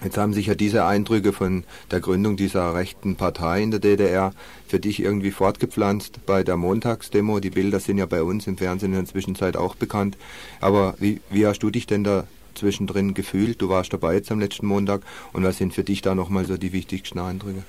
[0.04, 4.32] Jetzt haben sich ja diese Eindrücke von der Gründung dieser rechten Partei in der DDR
[4.66, 7.38] für dich irgendwie fortgepflanzt bei der Montagsdemo.
[7.38, 10.16] Die Bilder sind ja bei uns im Fernsehen in der Zwischenzeit auch bekannt.
[10.60, 13.62] Aber wie, wie hast du dich denn da zwischendrin gefühlt?
[13.62, 15.02] Du warst dabei jetzt am letzten Montag.
[15.32, 17.62] Und was sind für dich da nochmal so die wichtigsten Eindrücke?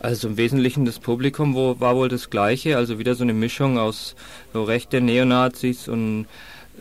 [0.00, 3.78] Also im Wesentlichen das Publikum wo, war wohl das gleiche, also wieder so eine Mischung
[3.78, 4.14] aus
[4.52, 6.26] so rechte Neonazis und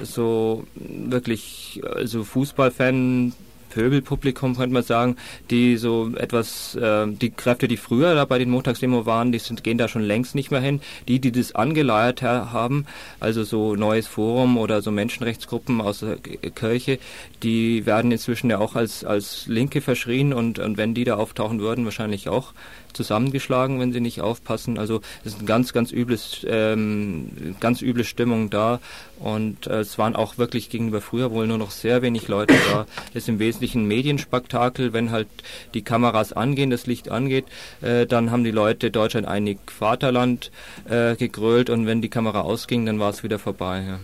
[0.02, 3.34] so wirklich also Fußballfan
[3.76, 5.18] Pöbelpublikum, könnte man sagen,
[5.52, 9.66] die so etwas, äh, die Kräfte, die früher da bei den Montagsdemo waren, die sind,
[9.66, 10.80] gehen da schon längst nicht mehr hin.
[11.10, 12.86] Die, die das angeleiert haben,
[13.20, 16.16] also so Neues Forum oder so Menschenrechtsgruppen aus der
[16.52, 17.00] Kirche,
[17.44, 21.60] die werden inzwischen ja auch als, als Linke verschrien und, und wenn die da auftauchen
[21.60, 22.54] würden, wahrscheinlich auch
[22.96, 24.80] zusammengeschlagen, wenn sie nicht aufpassen.
[24.80, 28.80] Also es ist ein ganz, ganz übles, ähm, ganz üble Stimmung da.
[29.20, 32.86] Und äh, es waren auch wirklich gegenüber früher wohl nur noch sehr wenig Leute da.
[33.12, 34.94] Es ist im Wesentlichen ein Medienspektakel.
[34.94, 35.28] Wenn halt
[35.74, 37.46] die Kameras angehen, das Licht angeht,
[37.82, 40.52] äh, dann haben die Leute Deutschland einig Vaterland
[40.90, 43.84] äh, gegrölt und wenn die Kamera ausging, dann war es wieder vorbei.
[43.88, 44.00] Ja.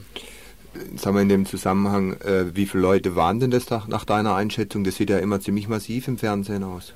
[0.96, 4.84] Sagen wir in dem Zusammenhang, äh, wie viele Leute waren denn das nach deiner Einschätzung?
[4.84, 6.94] Das sieht ja immer ziemlich massiv im Fernsehen aus.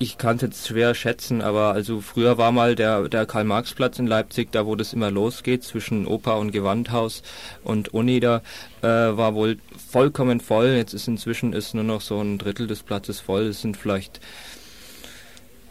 [0.00, 4.06] Ich kann es jetzt schwer schätzen, aber also früher war mal der, der Karl-Marx-Platz in
[4.06, 7.22] Leipzig, da wo das immer losgeht, zwischen Oper und Gewandhaus
[7.64, 8.42] und Uni, da
[8.82, 9.58] äh, war wohl
[9.90, 10.68] vollkommen voll.
[10.68, 13.46] Jetzt ist inzwischen ist nur noch so ein Drittel des Platzes voll.
[13.46, 14.20] Es sind vielleicht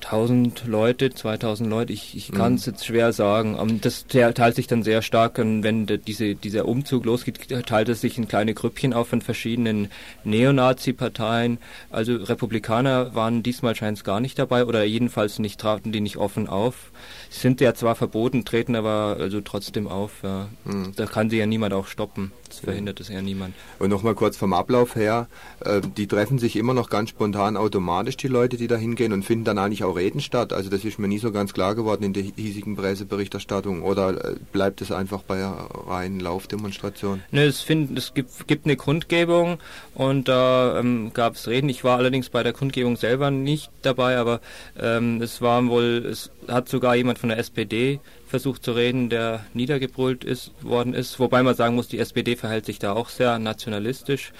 [0.07, 2.73] 1000 Leute, 2000 Leute, ich, ich kann es mhm.
[2.73, 3.59] jetzt schwer sagen.
[3.59, 7.99] Um, das teilt sich dann sehr stark, und wenn diese, dieser Umzug losgeht, teilt es
[7.99, 9.89] sich in kleine Grüppchen auf von verschiedenen
[10.23, 11.57] Neonazi-Parteien.
[11.89, 16.15] Also Republikaner waren diesmal scheint es gar nicht dabei oder jedenfalls nicht traten die nicht
[16.15, 16.91] offen auf.
[17.29, 20.23] Sind ja zwar verboten, treten aber also trotzdem auf.
[20.23, 20.47] Ja.
[20.63, 20.93] Mhm.
[20.95, 22.31] Da kann sie ja niemand auch stoppen.
[22.49, 23.55] Das verhindert es ja niemand.
[23.79, 25.27] Und nochmal kurz vom Ablauf her,
[25.59, 29.23] äh, die treffen sich immer noch ganz spontan automatisch, die Leute, die da hingehen und
[29.23, 30.53] finden dann eigentlich auch Reden statt.
[30.53, 33.83] Also das ist mir nie so ganz klar geworden in der hiesigen Presseberichterstattung.
[33.83, 37.23] Oder äh, bleibt es einfach bei reinen Laufdemonstrationen?
[37.31, 39.59] Ne, es, find, es gibt, gibt eine Kundgebung
[39.93, 41.69] und da ähm, gab es Reden.
[41.69, 44.41] Ich war allerdings bei der Kundgebung selber nicht dabei, aber
[44.79, 49.45] ähm, es war wohl, es hat sogar jemand von der SPD versucht zu reden, der
[49.53, 51.19] niedergebrüllt ist, worden ist.
[51.19, 54.33] Wobei man sagen muss, die SPD verhält sich da auch sehr nationalistisch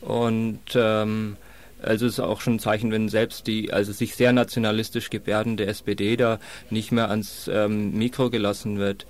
[0.00, 1.36] und ähm,
[1.82, 5.66] also es ist auch schon ein Zeichen, wenn selbst die, also sich sehr nationalistisch gebärdende
[5.66, 6.38] SPD da
[6.70, 9.06] nicht mehr ans ähm, Mikro gelassen wird.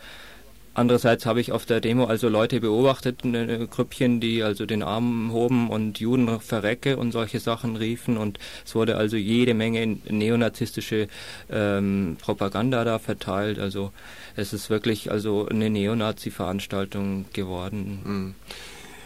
[0.75, 5.31] Andererseits habe ich auf der Demo also Leute beobachtet, eine Grüppchen, die also den Arm
[5.33, 11.07] hoben und Juden verrecke und solche Sachen riefen und es wurde also jede Menge neonazistische
[11.49, 13.61] ähm, Propaganda da verteilt.
[13.61, 13.93] Also
[14.35, 18.01] es ist wirklich also eine Neonazi-Veranstaltung geworden.
[18.05, 18.35] Mhm.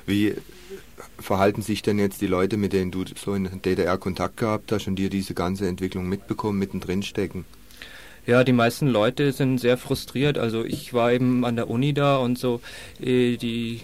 [0.06, 0.34] Wie
[1.18, 4.86] verhalten sich denn jetzt die Leute, mit denen du so in DDR Kontakt gehabt hast
[4.86, 7.44] und dir diese ganze Entwicklung mitbekommen, mittendrin stecken?
[8.28, 10.36] Ja, die meisten Leute sind sehr frustriert.
[10.36, 12.60] Also ich war eben an der Uni da und so,
[13.00, 13.80] äh, die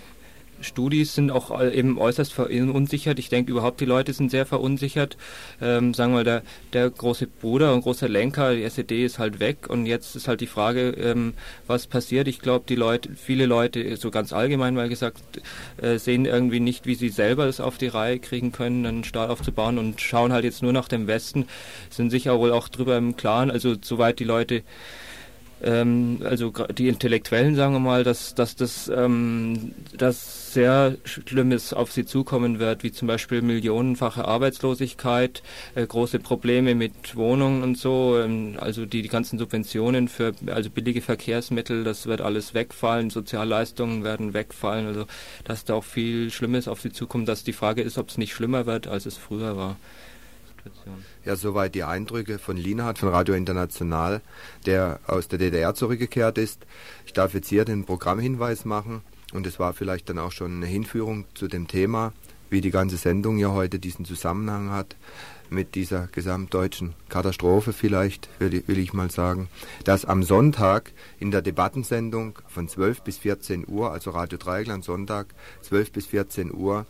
[0.65, 3.19] Studis sind auch eben äußerst verunsichert.
[3.19, 5.17] Ich denke überhaupt, die Leute sind sehr verunsichert.
[5.61, 6.43] Ähm, sagen wir mal, der,
[6.73, 10.41] der große Bruder und große Lenker, die SED ist halt weg und jetzt ist halt
[10.41, 11.35] die Frage, ähm,
[11.67, 12.29] was passiert.
[12.29, 15.23] Ich glaube, die Leute, viele Leute, so ganz allgemein mal gesagt,
[15.81, 19.31] äh, sehen irgendwie nicht, wie sie selber das auf die Reihe kriegen können, einen Staat
[19.31, 21.47] aufzubauen und schauen halt jetzt nur nach dem Westen,
[21.91, 24.63] sind sicher wohl auch drüber im Klaren, also soweit die Leute
[25.63, 32.05] ähm, also die Intellektuellen sagen mal, dass, dass das ähm, dass sehr Schlimmes auf sie
[32.07, 35.43] zukommen wird, wie zum Beispiel millionenfache Arbeitslosigkeit,
[35.75, 40.71] äh, große Probleme mit Wohnungen und so, ähm, also die, die ganzen Subventionen für also
[40.71, 45.07] billige Verkehrsmittel, das wird alles wegfallen, Sozialleistungen werden wegfallen, also
[45.45, 48.33] dass da auch viel Schlimmes auf sie zukommt, dass die Frage ist, ob es nicht
[48.33, 49.77] schlimmer wird, als es früher war.
[50.65, 51.05] Situation.
[51.25, 54.23] Ja, soweit die Eindrücke von Linhard von Radio International,
[54.65, 56.67] der aus der DDR zurückgekehrt ist.
[57.05, 59.03] Ich darf jetzt hier den Programmhinweis machen
[59.33, 62.13] und es war vielleicht dann auch schon eine Hinführung zu dem Thema,
[62.49, 64.97] wie die ganze Sendung ja heute diesen Zusammenhang hat
[65.51, 69.49] mit dieser gesamtdeutschen Katastrophe vielleicht, will ich, will ich mal sagen,
[69.85, 75.35] dass am Sonntag in der Debattensendung von 12 bis 14 Uhr, also Radio Dreieckland Sonntag,
[75.61, 76.87] 12 bis 14 Uhr,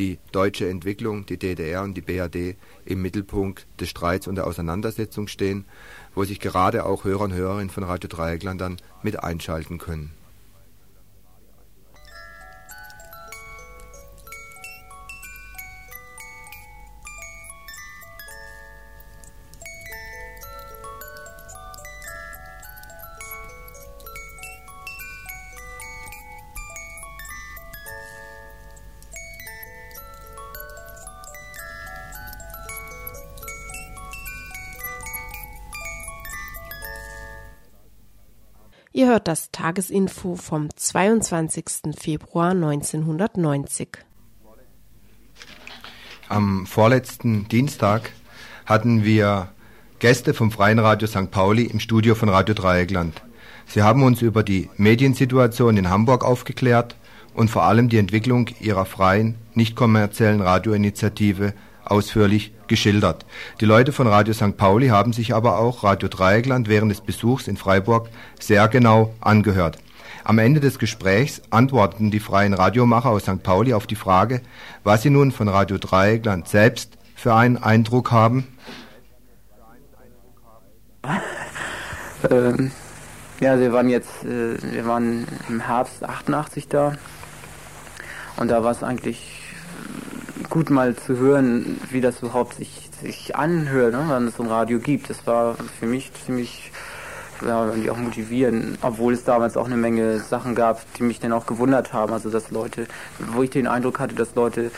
[0.00, 2.56] die deutsche Entwicklung, die DDR und die BRD
[2.90, 5.64] im Mittelpunkt des Streits und der Auseinandersetzung stehen,
[6.14, 10.12] wo sich gerade auch Hörer und Hörerinnen von Radio Dreieckland dann mit einschalten können.
[39.00, 41.64] Ihr hört das Tagesinfo vom 22.
[41.98, 43.88] Februar 1990.
[46.28, 48.12] Am vorletzten Dienstag
[48.66, 49.48] hatten wir
[50.00, 51.30] Gäste vom Freien Radio St.
[51.30, 53.22] Pauli im Studio von Radio Dreieckland.
[53.66, 56.94] Sie haben uns über die Mediensituation in Hamburg aufgeklärt
[57.32, 61.54] und vor allem die Entwicklung ihrer freien, nicht kommerziellen Radioinitiative
[61.84, 63.26] ausführlich geschildert.
[63.60, 64.56] Die Leute von Radio St.
[64.56, 68.08] Pauli haben sich aber auch Radio Dreieckland während des Besuchs in Freiburg
[68.38, 69.78] sehr genau angehört.
[70.24, 73.42] Am Ende des Gesprächs antworteten die freien Radiomacher aus St.
[73.42, 74.42] Pauli auf die Frage,
[74.84, 78.46] was sie nun von Radio Dreieckland selbst für einen Eindruck haben.
[82.30, 82.70] Ähm,
[83.40, 86.92] ja, wir waren jetzt, äh, wir waren im Herbst 88 da
[88.36, 89.39] und da war es eigentlich
[90.50, 94.48] gut mal zu hören, wie das überhaupt sich, sich anhört, ne, wenn es so ein
[94.48, 95.08] Radio gibt.
[95.08, 96.72] Das war für mich ziemlich
[97.42, 101.32] ja, irgendwie auch motivieren, obwohl es damals auch eine Menge Sachen gab, die mich dann
[101.32, 102.12] auch gewundert haben.
[102.12, 102.86] Also dass Leute,
[103.32, 104.70] wo ich den Eindruck hatte, dass Leute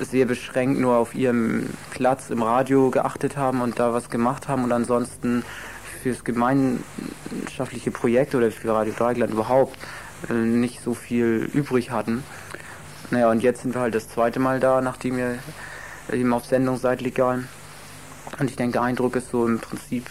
[0.00, 4.64] sehr beschränkt nur auf ihrem Platz im Radio geachtet haben und da was gemacht haben
[4.64, 5.44] und ansonsten
[6.02, 9.76] fürs gemeinschaftliche Projekt oder für Radio Dreigland überhaupt
[10.28, 12.24] äh, nicht so viel übrig hatten.
[13.10, 15.38] Naja, und jetzt sind wir halt das zweite Mal da, nachdem ihr
[16.12, 17.44] eben auf Sendung seid legal.
[18.38, 20.06] Und ich denke, der Eindruck ist so im Prinzip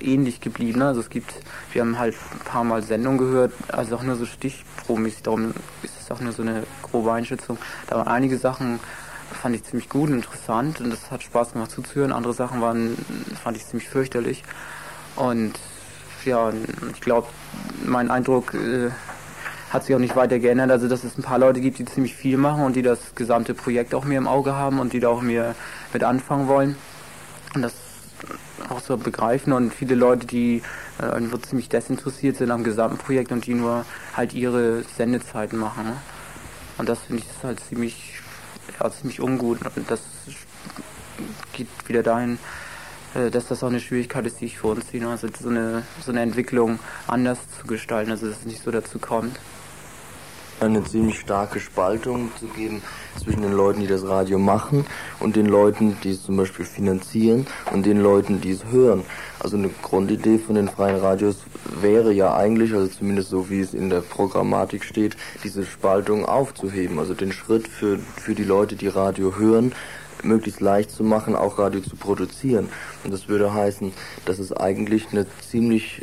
[0.00, 0.80] ähnlich geblieben.
[0.80, 1.34] Also es gibt,
[1.72, 6.00] wir haben halt ein paar Mal Sendung gehört, also auch nur so stichpromäßig, darum ist
[6.00, 7.58] es auch nur so eine grobe Einschätzung.
[7.86, 8.80] Da waren einige Sachen,
[9.42, 12.12] fand ich ziemlich gut und interessant und es hat Spaß gemacht zuzuhören.
[12.12, 12.96] Andere Sachen waren,
[13.42, 14.42] fand ich ziemlich fürchterlich.
[15.16, 15.52] Und
[16.24, 16.50] ja,
[16.94, 17.28] ich glaube,
[17.84, 18.90] mein Eindruck äh,
[19.70, 20.70] hat sich auch nicht weiter geändert.
[20.70, 23.54] Also dass es ein paar Leute gibt, die ziemlich viel machen und die das gesamte
[23.54, 25.54] Projekt auch mehr im Auge haben und die da auch mehr
[25.92, 26.76] mit anfangen wollen.
[27.54, 27.74] Und das
[28.68, 30.62] auch so begreifen und viele Leute, die
[30.98, 33.84] äh, ziemlich desinteressiert sind am gesamten Projekt und die nur
[34.16, 35.84] halt ihre Sendezeiten machen.
[35.84, 35.96] Ne?
[36.78, 38.20] Und das finde ich halt ziemlich,
[38.78, 39.60] ja, ziemlich ungut.
[39.76, 40.00] Und das
[41.52, 42.38] geht wieder dahin,
[43.14, 45.00] dass das auch eine Schwierigkeit ist, die ich für uns sehe.
[45.00, 45.08] Ne?
[45.08, 48.98] Also so eine, so eine Entwicklung anders zu gestalten, also dass es nicht so dazu
[48.98, 49.38] kommt.
[50.60, 52.82] eine ziemlich starke Spaltung zu geben
[53.22, 54.84] zwischen den Leuten, die das Radio machen
[55.20, 59.04] und den Leuten, die es zum Beispiel finanzieren und den Leuten, die es hören.
[59.40, 61.36] Also eine Grundidee von den freien Radios
[61.80, 66.98] wäre ja eigentlich, also zumindest so wie es in der Programmatik steht, diese Spaltung aufzuheben,
[66.98, 69.72] also den Schritt für, für die Leute, die Radio hören,
[70.22, 72.68] möglichst leicht zu machen, auch Radio zu produzieren.
[73.04, 73.92] Und das würde heißen,
[74.24, 76.02] dass es eigentlich eine ziemlich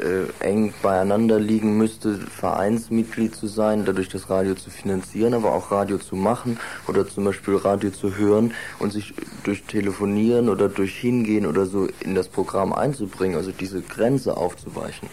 [0.00, 5.70] äh, eng beieinander liegen müsste, Vereinsmitglied zu sein, dadurch das Radio zu finanzieren, aber auch
[5.70, 6.58] Radio zu machen
[6.88, 11.88] oder zum Beispiel Radio zu hören und sich durch Telefonieren oder durch Hingehen oder so
[12.00, 15.08] in das Programm einzubringen, also diese Grenze aufzuweichen.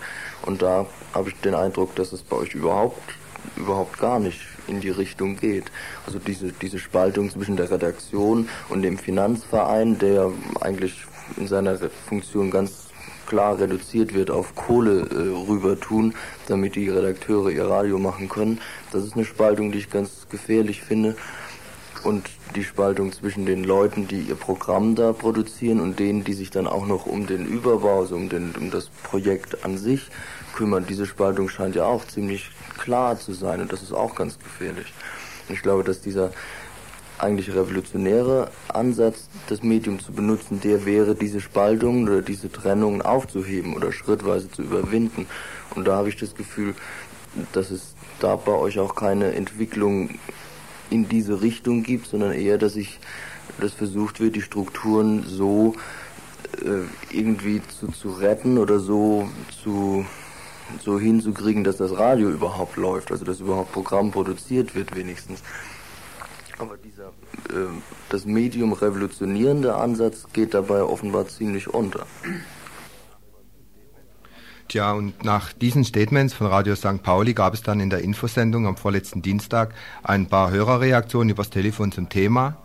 [0.46, 3.02] Und da habe ich den Eindruck, dass es bei euch überhaupt
[3.56, 4.40] überhaupt gar nicht
[4.72, 5.66] in die Richtung geht.
[6.08, 11.06] Also diese, diese Spaltung zwischen der Redaktion und dem Finanzverein, der eigentlich
[11.38, 12.88] in seiner Funktion ganz
[13.28, 16.14] klar reduziert wird auf Kohle äh, rüber tun,
[16.48, 18.60] damit die Redakteure ihr Radio machen können.
[18.92, 21.16] Das ist eine Spaltung, die ich ganz gefährlich finde.
[22.04, 26.50] Und die Spaltung zwischen den Leuten, die ihr Programm da produzieren und denen, die sich
[26.50, 30.10] dann auch noch um den Überbau, also um, den, um das Projekt an sich
[30.54, 30.86] kümmern.
[30.88, 34.94] Diese Spaltung scheint ja auch ziemlich klar zu sein und das ist auch ganz gefährlich.
[35.50, 36.32] Ich glaube, dass dieser
[37.22, 43.76] eigentlich revolutionäre Ansatz, das Medium zu benutzen, der wäre, diese Spaltungen oder diese Trennungen aufzuheben
[43.76, 45.28] oder schrittweise zu überwinden.
[45.76, 46.74] Und da habe ich das Gefühl,
[47.54, 50.10] dass es da bei euch auch keine Entwicklung
[50.90, 53.00] in diese Richtung gibt, sondern eher, dass ich,
[53.60, 55.76] dass versucht wird, die Strukturen so
[56.62, 59.30] äh, irgendwie zu, zu retten oder so
[59.64, 60.06] zu
[60.80, 65.42] so hinzukriegen, dass das Radio überhaupt läuft, also dass überhaupt Programm produziert wird wenigstens.
[66.58, 67.08] Aber dieser
[67.50, 67.68] äh,
[68.10, 72.06] das Medium revolutionierende Ansatz geht dabei offenbar ziemlich unter.
[74.68, 77.04] Tja, und nach diesen Statements von Radio St.
[77.04, 81.92] Pauli gab es dann in der Infosendung am vorletzten Dienstag ein paar Hörerreaktionen übers Telefon
[81.92, 82.58] zum Thema.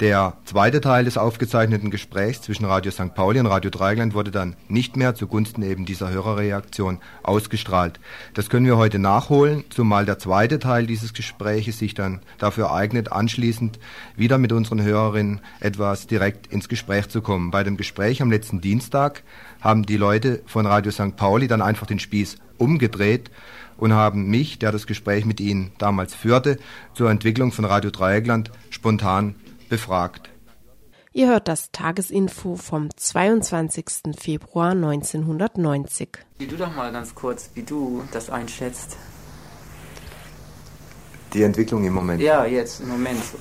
[0.00, 3.14] Der zweite Teil des aufgezeichneten Gesprächs zwischen Radio St.
[3.14, 8.00] Pauli und Radio Dreigland wurde dann nicht mehr zugunsten eben dieser Hörerreaktion ausgestrahlt.
[8.32, 13.12] Das können wir heute nachholen, zumal der zweite Teil dieses Gespräches sich dann dafür eignet,
[13.12, 13.78] anschließend
[14.16, 17.50] wieder mit unseren Hörerinnen etwas direkt ins Gespräch zu kommen.
[17.50, 19.22] Bei dem Gespräch am letzten Dienstag
[19.60, 21.16] haben die Leute von Radio St.
[21.16, 23.30] Pauli dann einfach den Spieß umgedreht
[23.76, 26.58] und haben mich, der das Gespräch mit ihnen damals führte,
[26.94, 29.34] zur Entwicklung von Radio Dreieckland spontan
[29.70, 30.28] befragt.
[31.12, 34.14] Ihr hört das Tagesinfo vom 22.
[34.18, 36.10] Februar 1990.
[36.38, 38.96] Wie du doch mal ganz kurz, wie du das einschätzt.
[41.32, 42.20] Die Entwicklung im Moment.
[42.20, 43.38] Ja, jetzt im Moment so.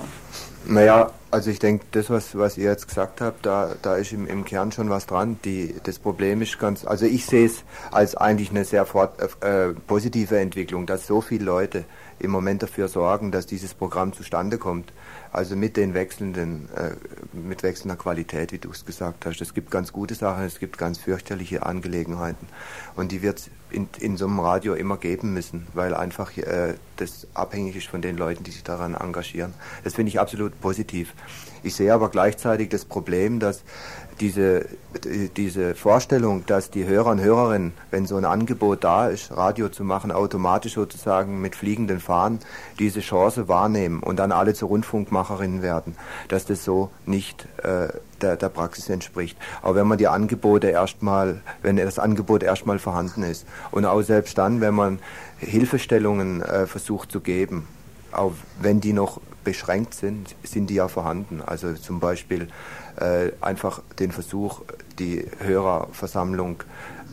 [0.66, 4.28] Naja, also ich denke, das, was, was ihr jetzt gesagt habt, da, da ist im,
[4.28, 5.40] im Kern schon was dran.
[5.46, 9.74] Die, das Problem ist ganz, also ich sehe es als eigentlich eine sehr fort, äh,
[9.88, 11.86] positive Entwicklung, dass so viele Leute
[12.20, 14.92] im Moment dafür sorgen, dass dieses Programm zustande kommt.
[15.32, 16.92] Also mit den wechselnden, äh,
[17.34, 19.42] mit wechselnder Qualität, wie du es gesagt hast.
[19.42, 22.48] Es gibt ganz gute Sachen, es gibt ganz fürchterliche Angelegenheiten.
[22.96, 26.74] Und die wird es in, in so einem Radio immer geben müssen, weil einfach äh,
[26.96, 29.54] das abhängig ist von den Leuten, die sich daran engagieren.
[29.84, 31.14] Das finde ich absolut positiv.
[31.62, 33.64] Ich sehe aber gleichzeitig das Problem, dass
[34.20, 34.66] diese,
[35.38, 39.84] diese Vorstellung, dass die Hörer und Hörerinnen, wenn so ein Angebot da ist, Radio zu
[39.84, 42.40] machen, automatisch sozusagen mit fliegenden Fahnen
[42.80, 45.96] diese Chance wahrnehmen und dann alle zu Rundfunkmacherinnen werden,
[46.28, 47.88] dass das so nicht äh,
[48.22, 49.38] der, der Praxis entspricht.
[49.62, 54.38] Aber wenn man die Angebote erstmal, wenn das Angebot erstmal vorhanden ist und auch selbst
[54.38, 55.00] dann, wenn man
[55.38, 57.68] Hilfestellungen äh, versucht zu geben,
[58.12, 61.42] auch wenn die noch beschränkt sind, sind die ja vorhanden.
[61.44, 62.50] Also zum Beispiel
[62.98, 64.62] äh, einfach den Versuch,
[65.00, 66.66] die Hörerversammlung äh,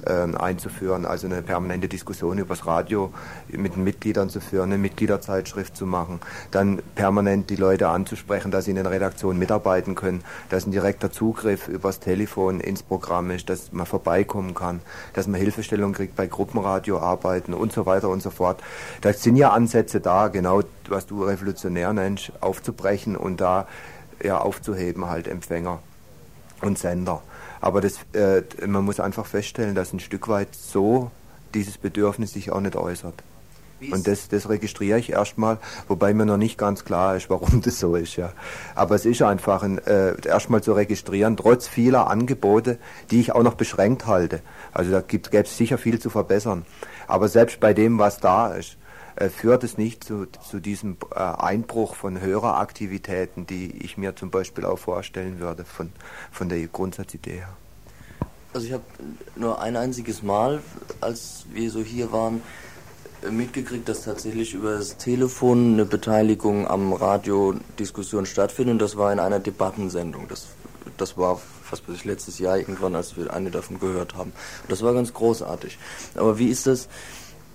[0.05, 3.12] einzuführen, also eine permanente Diskussion übers Radio
[3.49, 6.20] mit den Mitgliedern zu führen, eine Mitgliederzeitschrift zu machen,
[6.51, 11.11] dann permanent die Leute anzusprechen, dass sie in den Redaktionen mitarbeiten können, dass ein direkter
[11.11, 14.80] Zugriff übers Telefon ins Programm ist, dass man vorbeikommen kann,
[15.14, 18.62] dass man Hilfestellung kriegt bei Gruppenradio arbeiten und so weiter und so fort.
[19.01, 23.66] Da sind ja Ansätze da, genau was du revolutionär nennst, aufzubrechen und da
[24.22, 25.80] ja, aufzuheben, halt Empfänger
[26.62, 27.22] und Sender.
[27.67, 31.11] Aber das, äh, man muss einfach feststellen, dass ein Stück weit so
[31.53, 33.25] dieses Bedürfnis sich auch nicht äußert.
[33.91, 35.59] Und das, das registriere ich erstmal,
[35.89, 38.14] wobei mir noch nicht ganz klar ist, warum das so ist.
[38.14, 38.33] Ja.
[38.77, 42.79] Aber es ist einfach ein, äh, erstmal zu registrieren, trotz vieler Angebote,
[43.11, 44.43] die ich auch noch beschränkt halte.
[44.73, 46.64] Also da gäbe es sicher viel zu verbessern.
[47.09, 48.77] Aber selbst bei dem, was da ist,
[49.31, 54.64] führt es nicht zu, zu diesem äh, Einbruch von Höreraktivitäten, die ich mir zum Beispiel
[54.64, 55.93] auch vorstellen würde von,
[56.31, 57.57] von der Grundsatzidee her.
[58.53, 58.85] Also ich habe
[59.35, 60.62] nur ein einziges Mal,
[61.01, 62.43] als wir so hier waren,
[63.31, 69.19] mitgekriegt, dass tatsächlich über das Telefon eine Beteiligung am Radiodiskussion stattfindet und das war in
[69.19, 70.29] einer Debattensendung.
[70.29, 70.47] Das,
[70.97, 71.41] das war
[71.71, 74.33] weiß ich, letztes Jahr irgendwann, als wir eine davon gehört haben.
[74.69, 75.79] Das war ganz großartig.
[76.14, 76.89] Aber wie ist das?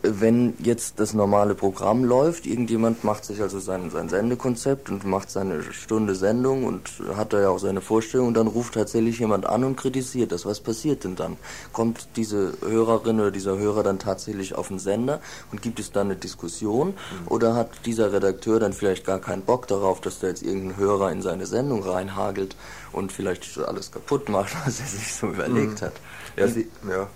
[0.03, 5.29] Wenn jetzt das normale Programm läuft, irgendjemand macht sich also sein, sein Sendekonzept und macht
[5.29, 9.45] seine Stunde Sendung und hat da ja auch seine Vorstellung und dann ruft tatsächlich jemand
[9.45, 10.45] an und kritisiert das.
[10.45, 11.37] Was passiert denn dann?
[11.71, 15.19] Kommt diese Hörerin oder dieser Hörer dann tatsächlich auf den Sender
[15.51, 17.27] und gibt es dann eine Diskussion mhm.
[17.27, 21.11] oder hat dieser Redakteur dann vielleicht gar keinen Bock darauf, dass da jetzt irgendein Hörer
[21.11, 22.55] in seine Sendung reinhagelt
[22.91, 25.85] und vielleicht alles kaputt macht, was er sich so überlegt mhm.
[25.85, 25.93] hat?
[26.37, 27.07] Ja, sie, ja.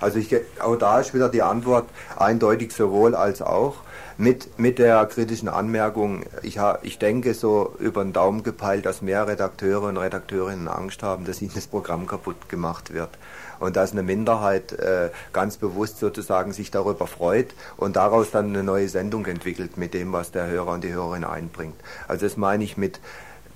[0.00, 3.76] Also ich, auch da ist wieder die Antwort eindeutig sowohl als auch.
[4.18, 9.02] Mit, mit der kritischen Anmerkung, ich, ha, ich denke so über den Daumen gepeilt, dass
[9.02, 13.10] mehr Redakteure und Redakteurinnen Angst haben, dass ihnen das Programm kaputt gemacht wird.
[13.58, 18.62] Und dass eine Minderheit äh, ganz bewusst sozusagen sich darüber freut und daraus dann eine
[18.62, 21.76] neue Sendung entwickelt mit dem, was der Hörer und die Hörerin einbringt.
[22.08, 23.00] Also das meine ich mit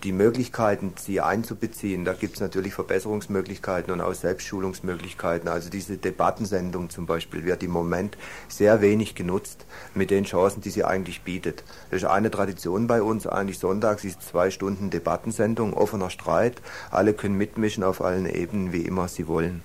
[0.05, 5.49] die Möglichkeiten, sie einzubeziehen, da gibt es natürlich Verbesserungsmöglichkeiten und auch Selbstschulungsmöglichkeiten.
[5.49, 8.17] Also diese Debattensendung zum Beispiel wird im Moment
[8.49, 11.65] sehr wenig genutzt mit den Chancen, die sie eigentlich bietet.
[11.91, 17.13] Das ist eine Tradition bei uns, eigentlich sonntags ist zwei Stunden Debattensendung, offener Streit, alle
[17.13, 19.63] können mitmischen auf allen Ebenen, wie immer sie wollen.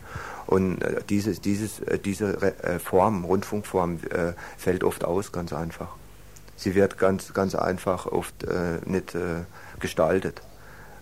[0.47, 3.99] Und äh, dieses, dieses, äh, diese äh, Form, Rundfunkform,
[4.57, 5.89] fällt oft aus, ganz einfach.
[6.55, 8.45] Sie wird ganz, ganz einfach oft
[8.85, 9.15] nicht
[9.79, 10.41] gestaltet.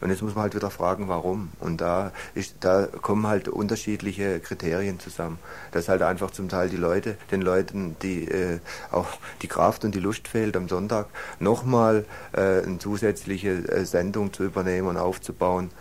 [0.03, 1.53] Und jetzt muss man halt wieder fragen, warum.
[1.61, 5.39] Und da, ist, da kommen halt unterschiedliche Kriterien zusammen.
[5.71, 8.59] Dass halt einfach zum Teil die Leute, den Leuten, die äh,
[8.91, 9.07] auch
[9.41, 11.07] die Kraft und die Lust fehlt, am Sonntag
[11.39, 12.03] nochmal
[12.33, 15.71] äh, eine zusätzliche äh, Sendung zu übernehmen und aufzubauen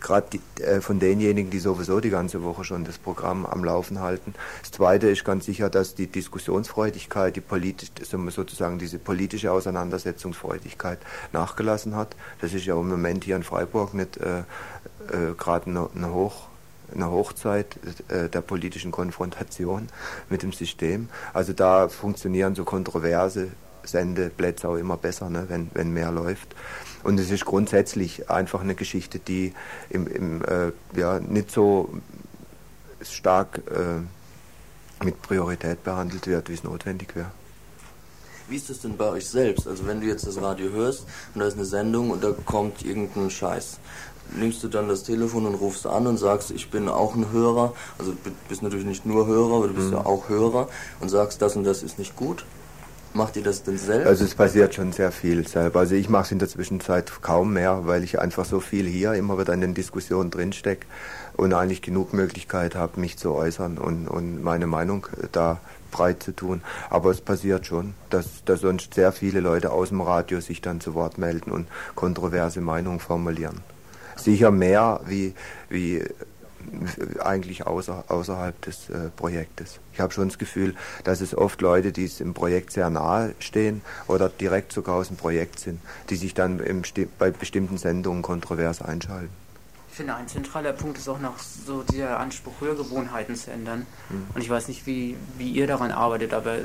[0.00, 4.34] gerade äh, von denjenigen, die sowieso die ganze Woche schon das Programm am Laufen halten.
[4.62, 7.90] Das Zweite ist ganz sicher, dass die Diskussionsfreudigkeit, die politisch,
[8.30, 10.98] sozusagen diese politische Auseinandersetzungsfreudigkeit
[11.32, 12.16] nachgelassen hat.
[12.40, 16.48] Das ist ja im Moment hier in Freiburg nicht äh, äh, gerade eine, eine Hoch
[16.94, 17.76] eine Hochzeit
[18.08, 19.88] äh, der politischen Konfrontation
[20.28, 21.08] mit dem System.
[21.34, 23.48] Also da funktionieren so kontroverse
[23.82, 26.54] Sendeplätze auch immer besser, ne, wenn, wenn mehr läuft.
[27.06, 29.54] Und es ist grundsätzlich einfach eine Geschichte, die
[29.90, 31.88] im, im, äh, ja, nicht so
[33.00, 37.30] stark äh, mit Priorität behandelt wird, wie es notwendig wäre.
[38.48, 39.68] Wie ist das denn bei euch selbst?
[39.68, 42.84] Also wenn du jetzt das Radio hörst und da ist eine Sendung und da kommt
[42.84, 43.78] irgendein Scheiß,
[44.34, 47.72] nimmst du dann das Telefon und rufst an und sagst, ich bin auch ein Hörer,
[47.98, 49.92] also du bist natürlich nicht nur Hörer, aber du bist mhm.
[49.92, 52.44] ja auch Hörer und sagst, das und das ist nicht gut?
[53.16, 54.06] Macht ihr das denn selbst?
[54.06, 55.80] Also es passiert schon sehr viel selber.
[55.80, 59.14] Also ich mache es in der Zwischenzeit kaum mehr, weil ich einfach so viel hier
[59.14, 60.86] immer wieder in den Diskussionen drinstecke
[61.34, 65.60] und eigentlich genug Möglichkeit habe, mich zu äußern und, und meine Meinung da
[65.90, 66.60] breit zu tun.
[66.90, 70.82] Aber es passiert schon, dass, dass sonst sehr viele Leute aus dem Radio sich dann
[70.82, 73.62] zu Wort melden und kontroverse Meinungen formulieren.
[74.16, 75.34] Sicher mehr wie,
[75.70, 76.04] wie
[77.20, 79.78] eigentlich außer, außerhalb des äh, Projektes.
[79.92, 83.34] Ich habe schon das Gefühl, dass es oft Leute, die es im Projekt sehr nahe
[83.38, 86.82] stehen oder direkt sogar aus dem Projekt sind, die sich dann im,
[87.18, 89.30] bei bestimmten Sendungen kontrovers einschalten.
[89.90, 93.86] Ich finde, ein zentraler Punkt ist auch noch so der Anspruch, Hörgewohnheiten zu ändern.
[94.10, 94.26] Mhm.
[94.34, 96.56] Und ich weiß nicht, wie, wie ihr daran arbeitet, aber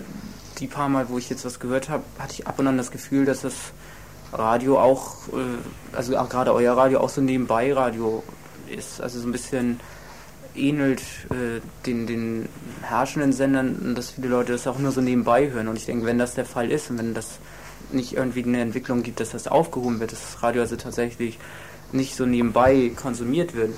[0.60, 2.92] die paar Mal, wo ich jetzt was gehört habe, hatte ich ab und an das
[2.92, 3.56] Gefühl, dass das
[4.34, 8.24] Radio auch, äh, also auch gerade euer Radio auch so nebenbei Radio
[8.72, 9.02] ist.
[9.02, 9.80] Also so ein bisschen
[10.56, 12.50] ähnelt äh, den, den
[12.82, 15.68] herrschenden Sendern, dass viele Leute das auch nur so nebenbei hören.
[15.68, 17.40] Und ich denke, wenn das der Fall ist und wenn das
[17.92, 21.40] nicht irgendwie eine Entwicklung gibt, dass das aufgehoben wird, dass das Radio also tatsächlich
[21.92, 23.72] nicht so nebenbei konsumiert wird,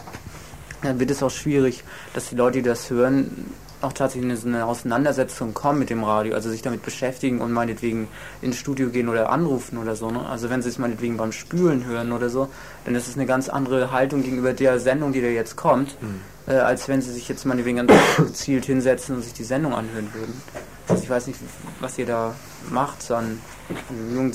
[0.81, 1.83] dann wird es auch schwierig,
[2.13, 3.45] dass die Leute, die das hören,
[3.83, 7.51] auch tatsächlich in so eine Auseinandersetzung kommen mit dem Radio, also sich damit beschäftigen und
[7.51, 8.07] meinetwegen
[8.41, 10.11] ins Studio gehen oder anrufen oder so.
[10.11, 10.25] Ne?
[10.25, 12.49] Also wenn sie es meinetwegen beim Spülen hören oder so,
[12.85, 16.21] dann ist es eine ganz andere Haltung gegenüber der Sendung, die da jetzt kommt, mhm.
[16.47, 20.09] äh, als wenn sie sich jetzt meinetwegen ganz gezielt hinsetzen und sich die Sendung anhören
[20.13, 20.41] würden.
[20.87, 21.39] Also ich weiß nicht,
[21.79, 22.35] was ihr da
[22.69, 23.39] macht, sondern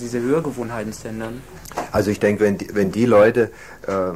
[0.01, 1.43] diese Hörgewohnheiten zu ändern.
[1.93, 3.51] Also ich denke, wenn die, wenn die Leute
[3.87, 4.13] äh,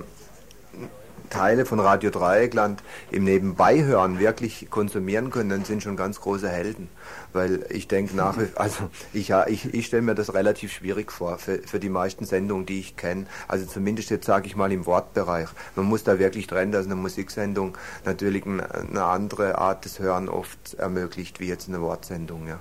[1.33, 6.89] Teile von Radio Dreieckland im Nebenbeihören wirklich konsumieren können, dann sind schon ganz große Helden.
[7.33, 11.59] Weil ich denke nach, also ich, ich, ich stelle mir das relativ schwierig vor für,
[11.59, 13.27] für die meisten Sendungen, die ich kenne.
[13.49, 15.49] Also zumindest jetzt sage ich mal im Wortbereich.
[15.75, 20.75] Man muss da wirklich trennen, dass eine Musiksendung natürlich eine andere Art des Hören oft
[20.75, 22.47] ermöglicht, wie jetzt eine Wortsendung.
[22.47, 22.61] Ja.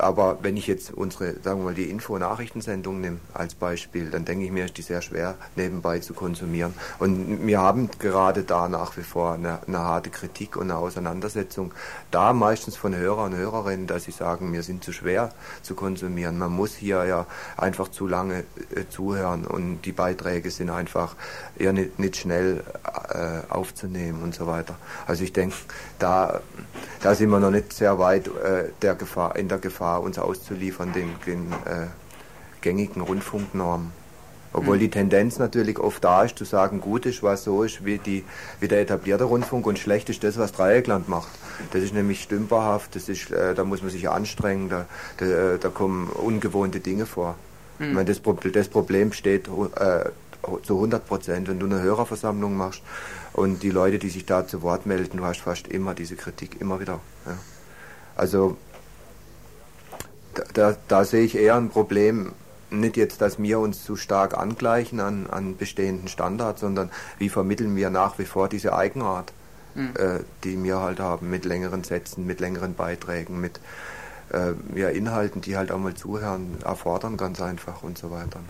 [0.00, 4.44] Aber wenn ich jetzt unsere, sagen wir mal, die Info-Nachrichtensendung nehme als Beispiel, dann denke
[4.44, 6.74] ich mir, ist die sehr schwer nebenbei zu konsumieren.
[6.98, 11.72] Und wir haben gerade da nach wie vor eine, eine harte Kritik und eine Auseinandersetzung,
[12.10, 15.32] da meistens von Hörer und Hörerinnen, dass sie sagen, wir sind zu schwer
[15.62, 16.38] zu konsumieren.
[16.38, 17.26] Man muss hier ja
[17.56, 18.44] einfach zu lange
[18.74, 21.14] äh, zuhören und die Beiträge sind einfach
[21.58, 22.62] eher nicht, nicht schnell
[23.10, 24.76] äh, aufzunehmen und so weiter.
[25.06, 25.56] Also ich denke,
[25.98, 26.40] da,
[27.02, 30.92] da sind wir noch nicht sehr weit äh, der Gefahr, in der Gefahr, uns auszuliefern
[30.92, 31.86] den, den äh,
[32.60, 33.92] gängigen Rundfunknormen.
[34.52, 34.80] Obwohl mhm.
[34.80, 38.24] die Tendenz natürlich oft da ist, zu sagen, gut ist, was so ist wie, die,
[38.58, 41.28] wie der etablierte Rundfunk und schlecht ist das, was Dreieckland macht.
[41.72, 44.86] Das ist nämlich stümperhaft, das ist, äh, da muss man sich anstrengen, da,
[45.18, 47.36] da, äh, da kommen ungewohnte Dinge vor.
[47.78, 47.86] Mhm.
[47.86, 48.20] Ich meine, das,
[48.52, 50.10] das Problem steht äh,
[50.62, 52.82] zu 100 Prozent, wenn du eine Hörerversammlung machst
[53.32, 56.60] und die Leute, die sich da zu Wort melden, du hast fast immer diese Kritik,
[56.60, 56.98] immer wieder.
[57.26, 57.36] Ja.
[58.16, 58.56] Also
[60.54, 62.32] da, da, sehe ich eher ein Problem,
[62.70, 67.74] nicht jetzt, dass wir uns zu stark angleichen an, an bestehenden Standards, sondern wie vermitteln
[67.76, 69.32] wir nach wie vor diese Eigenart,
[69.74, 69.94] mhm.
[69.96, 73.60] äh, die wir halt haben, mit längeren Sätzen, mit längeren Beiträgen, mit
[74.32, 78.40] äh, ja, Inhalten, die halt auch mal zuhören, erfordern ganz einfach und so weiter.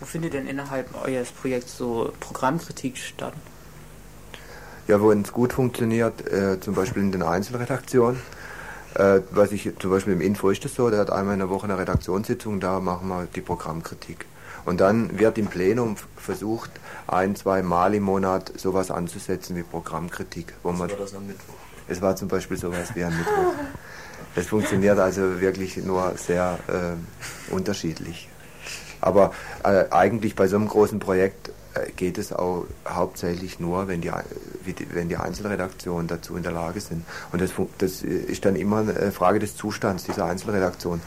[0.00, 3.34] Wo findet denn innerhalb eures Projekts so Programmkritik statt?
[4.88, 8.20] Ja, wo es gut funktioniert, äh, zum Beispiel in den Einzelredaktionen.
[8.94, 11.50] Äh, was ich zum Beispiel im Info ist das so, der hat einmal in der
[11.50, 14.26] Woche eine Redaktionssitzung, da machen wir die Programmkritik.
[14.64, 16.70] Und dann wird im Plenum versucht,
[17.06, 20.54] ein, zwei Mal im Monat sowas anzusetzen wie Programmkritik.
[20.62, 21.54] Wo man, war das am Mittwoch?
[21.88, 23.54] Es war zum Beispiel sowas wie am Mittwoch.
[24.36, 28.28] Es funktioniert also wirklich nur sehr äh, unterschiedlich.
[29.00, 29.32] Aber
[29.64, 31.50] äh, eigentlich bei so einem großen Projekt
[31.96, 34.10] geht es auch hauptsächlich nur, wenn die,
[34.92, 37.04] wenn die Einzelredaktionen dazu in der Lage sind.
[37.32, 41.00] Und das, das ist dann immer eine Frage des Zustands dieser Einzelredaktion.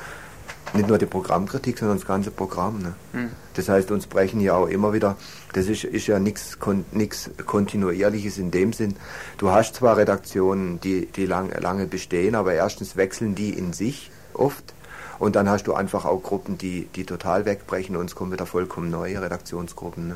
[0.73, 2.81] Nicht nur die Programmkritik, sondern das ganze Programm.
[2.81, 2.93] Ne?
[3.13, 3.29] Mhm.
[3.53, 5.17] Das heißt, uns brechen ja auch immer wieder,
[5.53, 8.95] das ist, ist ja nichts Kontinuierliches in dem Sinn.
[9.37, 14.09] Du hast zwar Redaktionen, die, die lang, lange bestehen, aber erstens wechseln die in sich
[14.33, 14.73] oft.
[15.19, 18.45] Und dann hast du einfach auch Gruppen, die, die total wegbrechen und es kommen wieder
[18.45, 20.07] vollkommen neue Redaktionsgruppen.
[20.07, 20.15] Ne?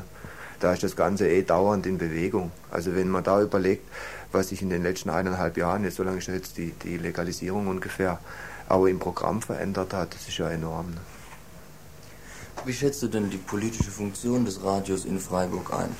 [0.60, 2.50] Da ist das Ganze eh dauernd in Bewegung.
[2.70, 3.88] Also wenn man da überlegt,
[4.32, 7.68] was sich in den letzten eineinhalb Jahren, jetzt so lange ist jetzt die, die Legalisierung
[7.68, 8.18] ungefähr,
[8.68, 10.90] auch im Programm verändert hat, das ist ja enorm.
[10.90, 11.00] Ne?
[12.64, 15.94] Wie schätzt du denn die politische Funktion des Radios in Freiburg ein?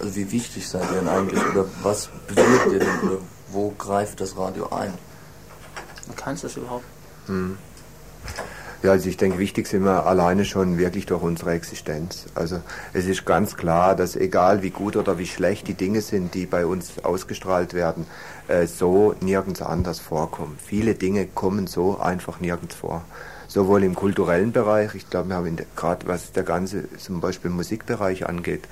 [0.00, 3.18] Also wie wichtig seid ihr denn eigentlich oder was bewirkt ihr denn oder
[3.50, 4.92] wo greift das Radio ein?
[6.16, 6.84] Kannst du das überhaupt?
[7.26, 7.56] Hm.
[8.84, 12.26] Ja, also ich denke, wichtig sind wir alleine schon wirklich durch unsere Existenz.
[12.34, 12.60] Also
[12.92, 16.44] es ist ganz klar, dass egal wie gut oder wie schlecht die Dinge sind, die
[16.44, 18.04] bei uns ausgestrahlt werden,
[18.46, 20.58] äh, so nirgends anders vorkommen.
[20.62, 23.06] Viele Dinge kommen so einfach nirgends vor.
[23.48, 28.28] Sowohl im kulturellen Bereich, ich glaube, wir haben gerade was der ganze zum Beispiel Musikbereich
[28.28, 28.64] angeht,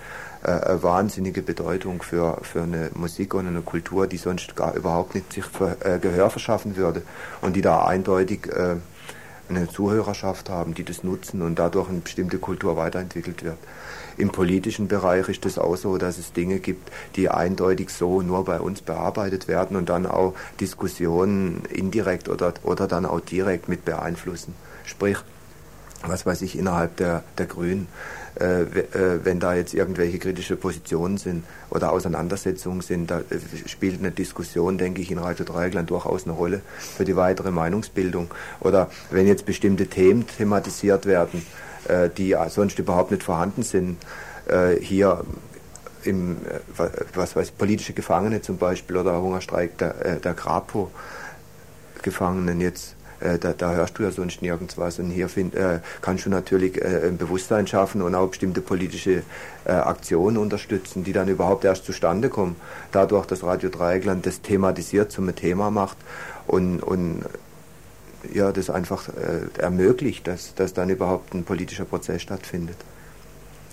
[0.42, 5.32] äh, wahnsinnige Bedeutung für, für eine Musik und eine Kultur, die sonst gar überhaupt nicht
[5.32, 7.00] sich für, äh, Gehör verschaffen würde
[7.40, 8.76] und die da eindeutig äh,
[9.56, 13.58] eine Zuhörerschaft haben, die das nutzen und dadurch eine bestimmte Kultur weiterentwickelt wird.
[14.16, 18.44] Im politischen Bereich ist es auch so, dass es Dinge gibt, die eindeutig so nur
[18.44, 23.84] bei uns bearbeitet werden und dann auch Diskussionen indirekt oder, oder dann auch direkt mit
[23.84, 24.54] beeinflussen.
[24.84, 25.18] Sprich,
[26.06, 27.86] was weiß ich, innerhalb der, der Grünen
[28.40, 33.98] äh, äh, wenn da jetzt irgendwelche kritische Positionen sind oder Auseinandersetzungen sind, da äh, spielt
[33.98, 38.30] eine Diskussion, denke ich, in Radio Dreieckland durchaus eine Rolle für die weitere Meinungsbildung.
[38.60, 41.44] Oder wenn jetzt bestimmte Themen thematisiert werden,
[41.88, 43.98] äh, die sonst überhaupt nicht vorhanden sind,
[44.48, 45.24] äh, hier
[46.04, 46.38] im,
[46.78, 50.90] äh, was weiß politische Gefangene zum Beispiel oder Hungerstreik der, der Grapo
[52.00, 54.98] Gefangenen jetzt äh, da, da, hörst du ja sonst nirgends was.
[54.98, 59.22] Und hier find, äh, kannst du natürlich äh, ein Bewusstsein schaffen und auch bestimmte politische
[59.64, 62.56] äh, Aktionen unterstützen, die dann überhaupt erst zustande kommen.
[62.90, 65.96] Dadurch, dass Radio Dreieckland das thematisiert zum Thema macht
[66.46, 67.24] und, und
[68.32, 72.76] ja, das einfach äh, ermöglicht, dass, dass dann überhaupt ein politischer Prozess stattfindet.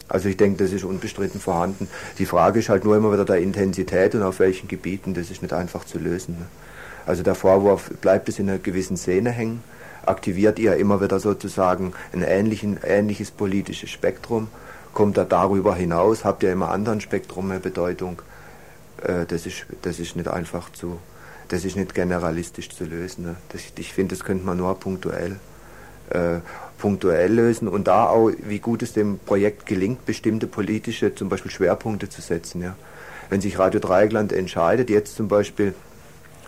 [0.08, 1.88] Also ich denke, das ist unbestritten vorhanden.
[2.18, 5.44] Die Frage ist halt nur immer wieder der Intensität und auf welchen Gebieten, das ist
[5.44, 6.36] nicht einfach zu lösen.
[6.40, 6.46] Ne?
[7.06, 9.64] Also der Vorwurf, bleibt es in einer gewissen Szene hängen,
[10.06, 14.48] aktiviert ihr immer wieder sozusagen ein ähnlichen, ähnliches politisches Spektrum,
[14.94, 18.22] kommt er darüber hinaus, habt ihr immer anderen Spektrum mehr Bedeutung.
[19.04, 21.00] Äh, das, ist, das ist nicht einfach zu,
[21.48, 23.26] das ist nicht generalistisch zu lösen.
[23.26, 23.36] Ne?
[23.50, 25.38] Das, ich finde, das könnte man nur punktuell,
[26.10, 26.40] äh,
[26.78, 31.52] punktuell lösen und da auch, wie gut es dem Projekt gelingt, bestimmte politische, zum Beispiel
[31.52, 32.62] Schwerpunkte zu setzen.
[32.62, 32.76] Ja?
[33.30, 35.76] Wenn sich Radio Dreieckland entscheidet, jetzt zum Beispiel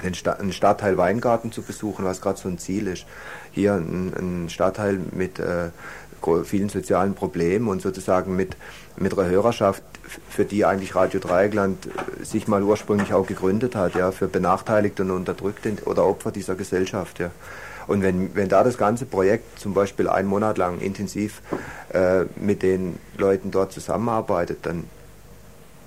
[0.03, 3.05] den Sta einen Stadtteil Weingarten zu besuchen, was gerade so ein Ziel ist.
[3.51, 5.69] Hier ein, ein Stadtteil mit äh,
[6.43, 8.55] vielen sozialen Problemen und sozusagen mit,
[8.97, 9.83] mit einer Hörerschaft,
[10.29, 15.03] für die eigentlich Radio Dreieckland äh, sich mal ursprünglich auch gegründet hat, ja, für Benachteiligte
[15.03, 17.31] und Unterdrückte oder Opfer dieser Gesellschaft, ja.
[17.87, 21.41] Und wenn, wenn da das ganze Projekt zum Beispiel einen Monat lang intensiv
[21.91, 24.85] äh, mit den Leuten dort zusammenarbeitet, dann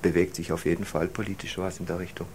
[0.03, 2.27] bewegt sich auf jeden Fall politisch was in der Richtung.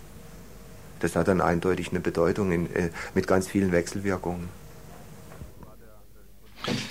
[1.00, 4.50] Das hat dann eindeutig eine Bedeutung in, äh, mit ganz vielen Wechselwirkungen.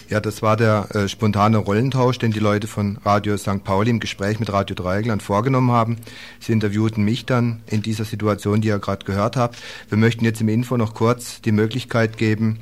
[0.08, 3.62] Ja, das war der äh, spontane Rollentausch, den die Leute von Radio St.
[3.62, 5.98] Pauli im Gespräch mit Radio Dreieckland vorgenommen haben.
[6.40, 9.58] Sie interviewten mich dann in dieser Situation, die ihr gerade gehört habt.
[9.90, 12.60] Wir möchten jetzt im Info noch kurz die Möglichkeit geben,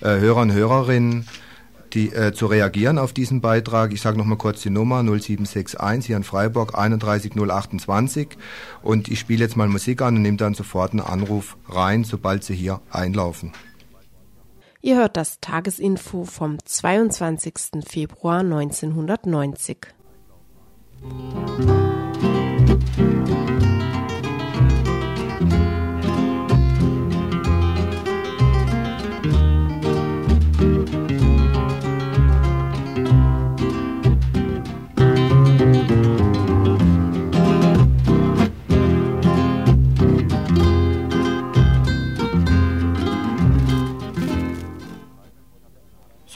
[0.00, 1.28] äh, Hörer und Hörerinnen
[1.96, 3.92] die, äh, zu reagieren auf diesen Beitrag.
[3.92, 8.36] Ich sage nochmal kurz die Nummer 0761 hier in Freiburg 31028
[8.82, 12.44] und ich spiele jetzt mal Musik an und nehme dann sofort einen Anruf rein, sobald
[12.44, 13.52] Sie hier einlaufen.
[14.82, 17.82] Ihr hört das Tagesinfo vom 22.
[17.84, 19.78] Februar 1990.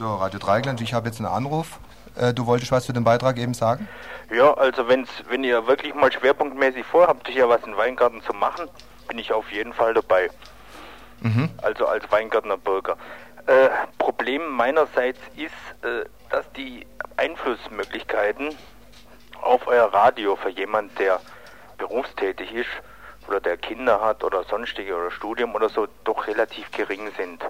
[0.01, 1.79] So, Radio Dreigland, ich habe jetzt einen Anruf.
[2.17, 3.87] Äh, du wolltest was zu dem Beitrag eben sagen?
[4.35, 8.67] Ja, also wenn's, wenn ihr wirklich mal schwerpunktmäßig vorhabt, hier was in Weingarten zu machen,
[9.09, 10.31] bin ich auf jeden Fall dabei.
[11.21, 11.51] Mhm.
[11.61, 12.97] Also als Weingartner Bürger.
[13.45, 15.53] Äh, Problem meinerseits ist,
[15.85, 16.87] äh, dass die
[17.19, 18.55] Einflussmöglichkeiten
[19.43, 21.21] auf euer Radio für jemand, der
[21.77, 22.71] berufstätig ist
[23.29, 27.45] oder der Kinder hat oder sonstige oder Studium oder so, doch relativ gering sind.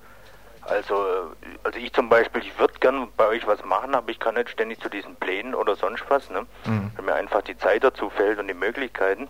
[0.62, 4.18] Also, äh, also ich zum Beispiel, ich würde gern bei euch was machen, aber ich
[4.18, 6.46] kann nicht ständig zu diesen Plänen oder sonst was, ne?
[6.66, 6.92] Mhm.
[6.96, 9.28] Weil mir einfach die Zeit dazu fällt und die Möglichkeiten.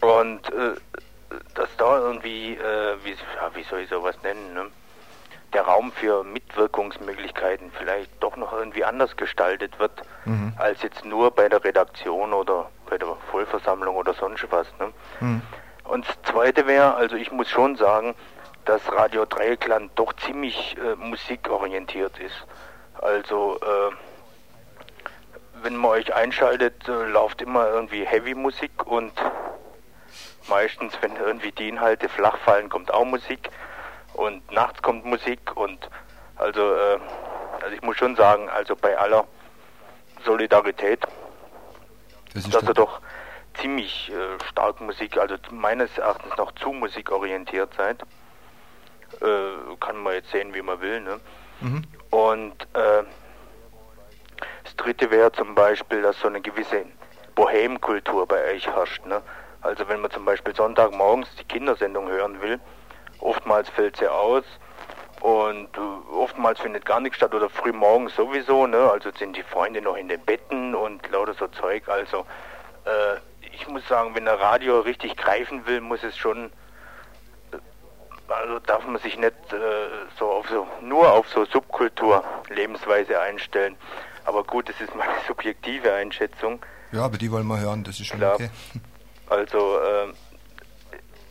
[0.00, 0.74] Und äh,
[1.54, 4.66] dass da irgendwie, äh, wie, ja, wie soll ich sowas nennen, ne?
[5.54, 9.92] der Raum für Mitwirkungsmöglichkeiten vielleicht doch noch irgendwie anders gestaltet wird,
[10.24, 10.52] mhm.
[10.58, 14.66] als jetzt nur bei der Redaktion oder bei der Vollversammlung oder sonst was.
[14.80, 14.92] Ne?
[15.20, 15.42] Mhm.
[15.84, 18.14] Und das Zweite wäre, also ich muss schon sagen,
[18.64, 22.46] dass Radio Dreieckland doch ziemlich äh, musikorientiert ist.
[23.00, 23.94] Also äh,
[25.62, 29.12] wenn man euch einschaltet, äh, läuft immer irgendwie Heavy-Musik und
[30.48, 33.50] meistens, wenn irgendwie die Inhalte flach fallen, kommt auch Musik
[34.14, 35.88] und nachts kommt Musik und
[36.36, 36.98] also, äh,
[37.62, 39.26] also ich muss schon sagen, also bei aller
[40.24, 41.04] Solidarität,
[42.34, 43.00] das dass er doch
[43.60, 48.02] ziemlich äh, stark Musik, also meines Erachtens noch zu musikorientiert seid.
[49.20, 51.00] Äh, kann man jetzt sehen, wie man will.
[51.00, 51.20] Ne?
[51.60, 51.82] Mhm.
[52.10, 53.02] Und äh,
[54.64, 56.84] das dritte wäre zum Beispiel, dass so eine gewisse
[57.34, 59.04] Bohemkultur bei euch herrscht.
[59.06, 59.22] Ne?
[59.62, 62.60] Also wenn man zum Beispiel Sonntagmorgens die Kindersendung hören will,
[63.20, 64.44] oftmals fällt sie aus
[65.20, 68.90] und äh, oftmals findet gar nichts statt oder früh morgens sowieso, ne?
[68.90, 71.88] Also sind die Freunde noch in den Betten und lauter so Zeug.
[71.88, 72.26] Also
[72.84, 73.16] äh,
[73.54, 76.52] ich muss sagen, wenn ein Radio richtig greifen will, muss es schon
[78.28, 79.56] also darf man sich nicht äh,
[80.18, 83.76] so auf so nur auf so Subkultur Lebensweise einstellen.
[84.24, 86.60] Aber gut, das ist meine subjektive Einschätzung.
[86.92, 88.34] Ja, aber die wollen wir hören, das ist schon Klar.
[88.34, 88.50] okay.
[89.28, 90.12] Also, äh,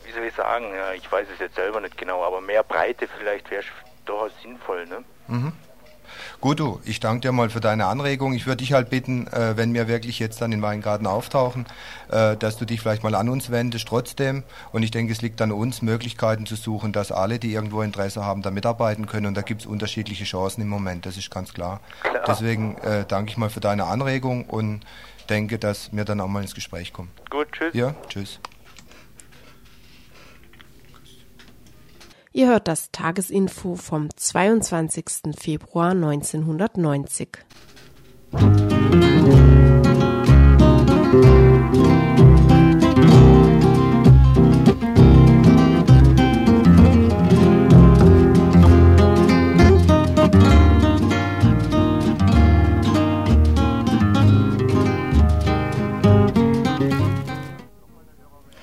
[0.04, 3.08] wie soll ich sagen, ja, ich weiß es jetzt selber nicht genau, aber mehr Breite
[3.18, 3.64] vielleicht wäre
[4.04, 5.04] durchaus sinnvoll, ne?
[5.28, 5.52] Mhm.
[6.40, 8.34] Gut, du, ich danke dir mal für deine Anregung.
[8.34, 11.66] Ich würde dich halt bitten, äh, wenn wir wirklich jetzt dann in Weingarten auftauchen,
[12.10, 14.42] äh, dass du dich vielleicht mal an uns wendest trotzdem.
[14.72, 18.24] Und ich denke, es liegt an uns, Möglichkeiten zu suchen, dass alle, die irgendwo Interesse
[18.24, 19.26] haben, da mitarbeiten können.
[19.26, 21.80] Und da gibt es unterschiedliche Chancen im Moment, das ist ganz klar.
[22.02, 22.22] klar.
[22.26, 24.80] Deswegen äh, danke ich mal für deine Anregung und
[25.30, 27.10] denke, dass wir dann auch mal ins Gespräch kommen.
[27.30, 27.74] Gut, tschüss.
[27.74, 28.40] Ja, tschüss.
[32.36, 35.04] Ihr hört das Tagesinfo vom 22.
[35.38, 37.28] Februar 1990.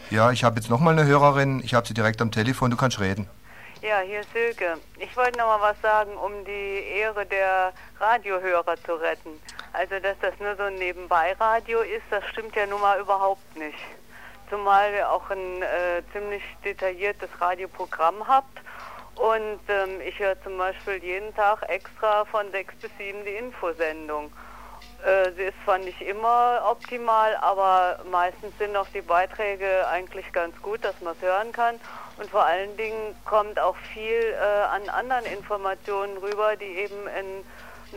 [0.09, 1.61] Ja, ich habe jetzt nochmal eine Hörerin.
[1.63, 2.69] Ich habe sie direkt am Telefon.
[2.69, 3.29] Du kannst reden.
[3.81, 4.77] Ja, hier ist Silke.
[4.99, 9.41] Ich wollte noch mal was sagen, um die Ehre der Radiohörer zu retten.
[9.73, 13.79] Also, dass das nur so ein Nebenbei-Radio ist, das stimmt ja nun mal überhaupt nicht.
[14.51, 18.59] zumal ihr auch ein äh, ziemlich detailliertes Radioprogramm habt.
[19.15, 24.31] Und ähm, ich höre zum Beispiel jeden Tag extra von 6 bis 7 die Infosendung.
[25.03, 30.59] Äh, sie ist zwar nicht immer optimal, aber meistens sind auch die Beiträge eigentlich ganz
[30.61, 31.79] gut, dass man es hören kann.
[32.21, 37.43] Und vor allen Dingen kommt auch viel äh, an anderen Informationen rüber, die eben in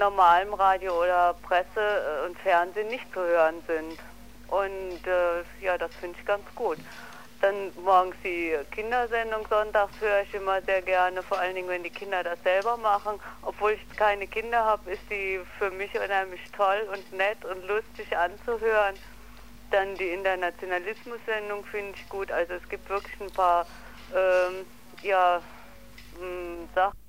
[0.01, 3.99] normalem Radio oder Presse äh, und Fernsehen nicht zu hören sind.
[4.49, 6.79] Und äh, ja, das finde ich ganz gut.
[7.43, 11.91] Dann morgens die Kindersendung sonntags höre ich immer sehr gerne, vor allen Dingen, wenn die
[11.91, 13.21] Kinder das selber machen.
[13.43, 18.17] Obwohl ich keine Kinder habe, ist die für mich unheimlich toll und nett und lustig
[18.17, 18.95] anzuhören.
[19.71, 22.33] Dann die Internationalismus-Sendung finde ich gut.
[22.33, 23.67] Also es gibt wirklich ein paar
[24.13, 24.67] ähm,
[25.03, 25.43] ja,
[26.13, 27.04] mh, Sachen.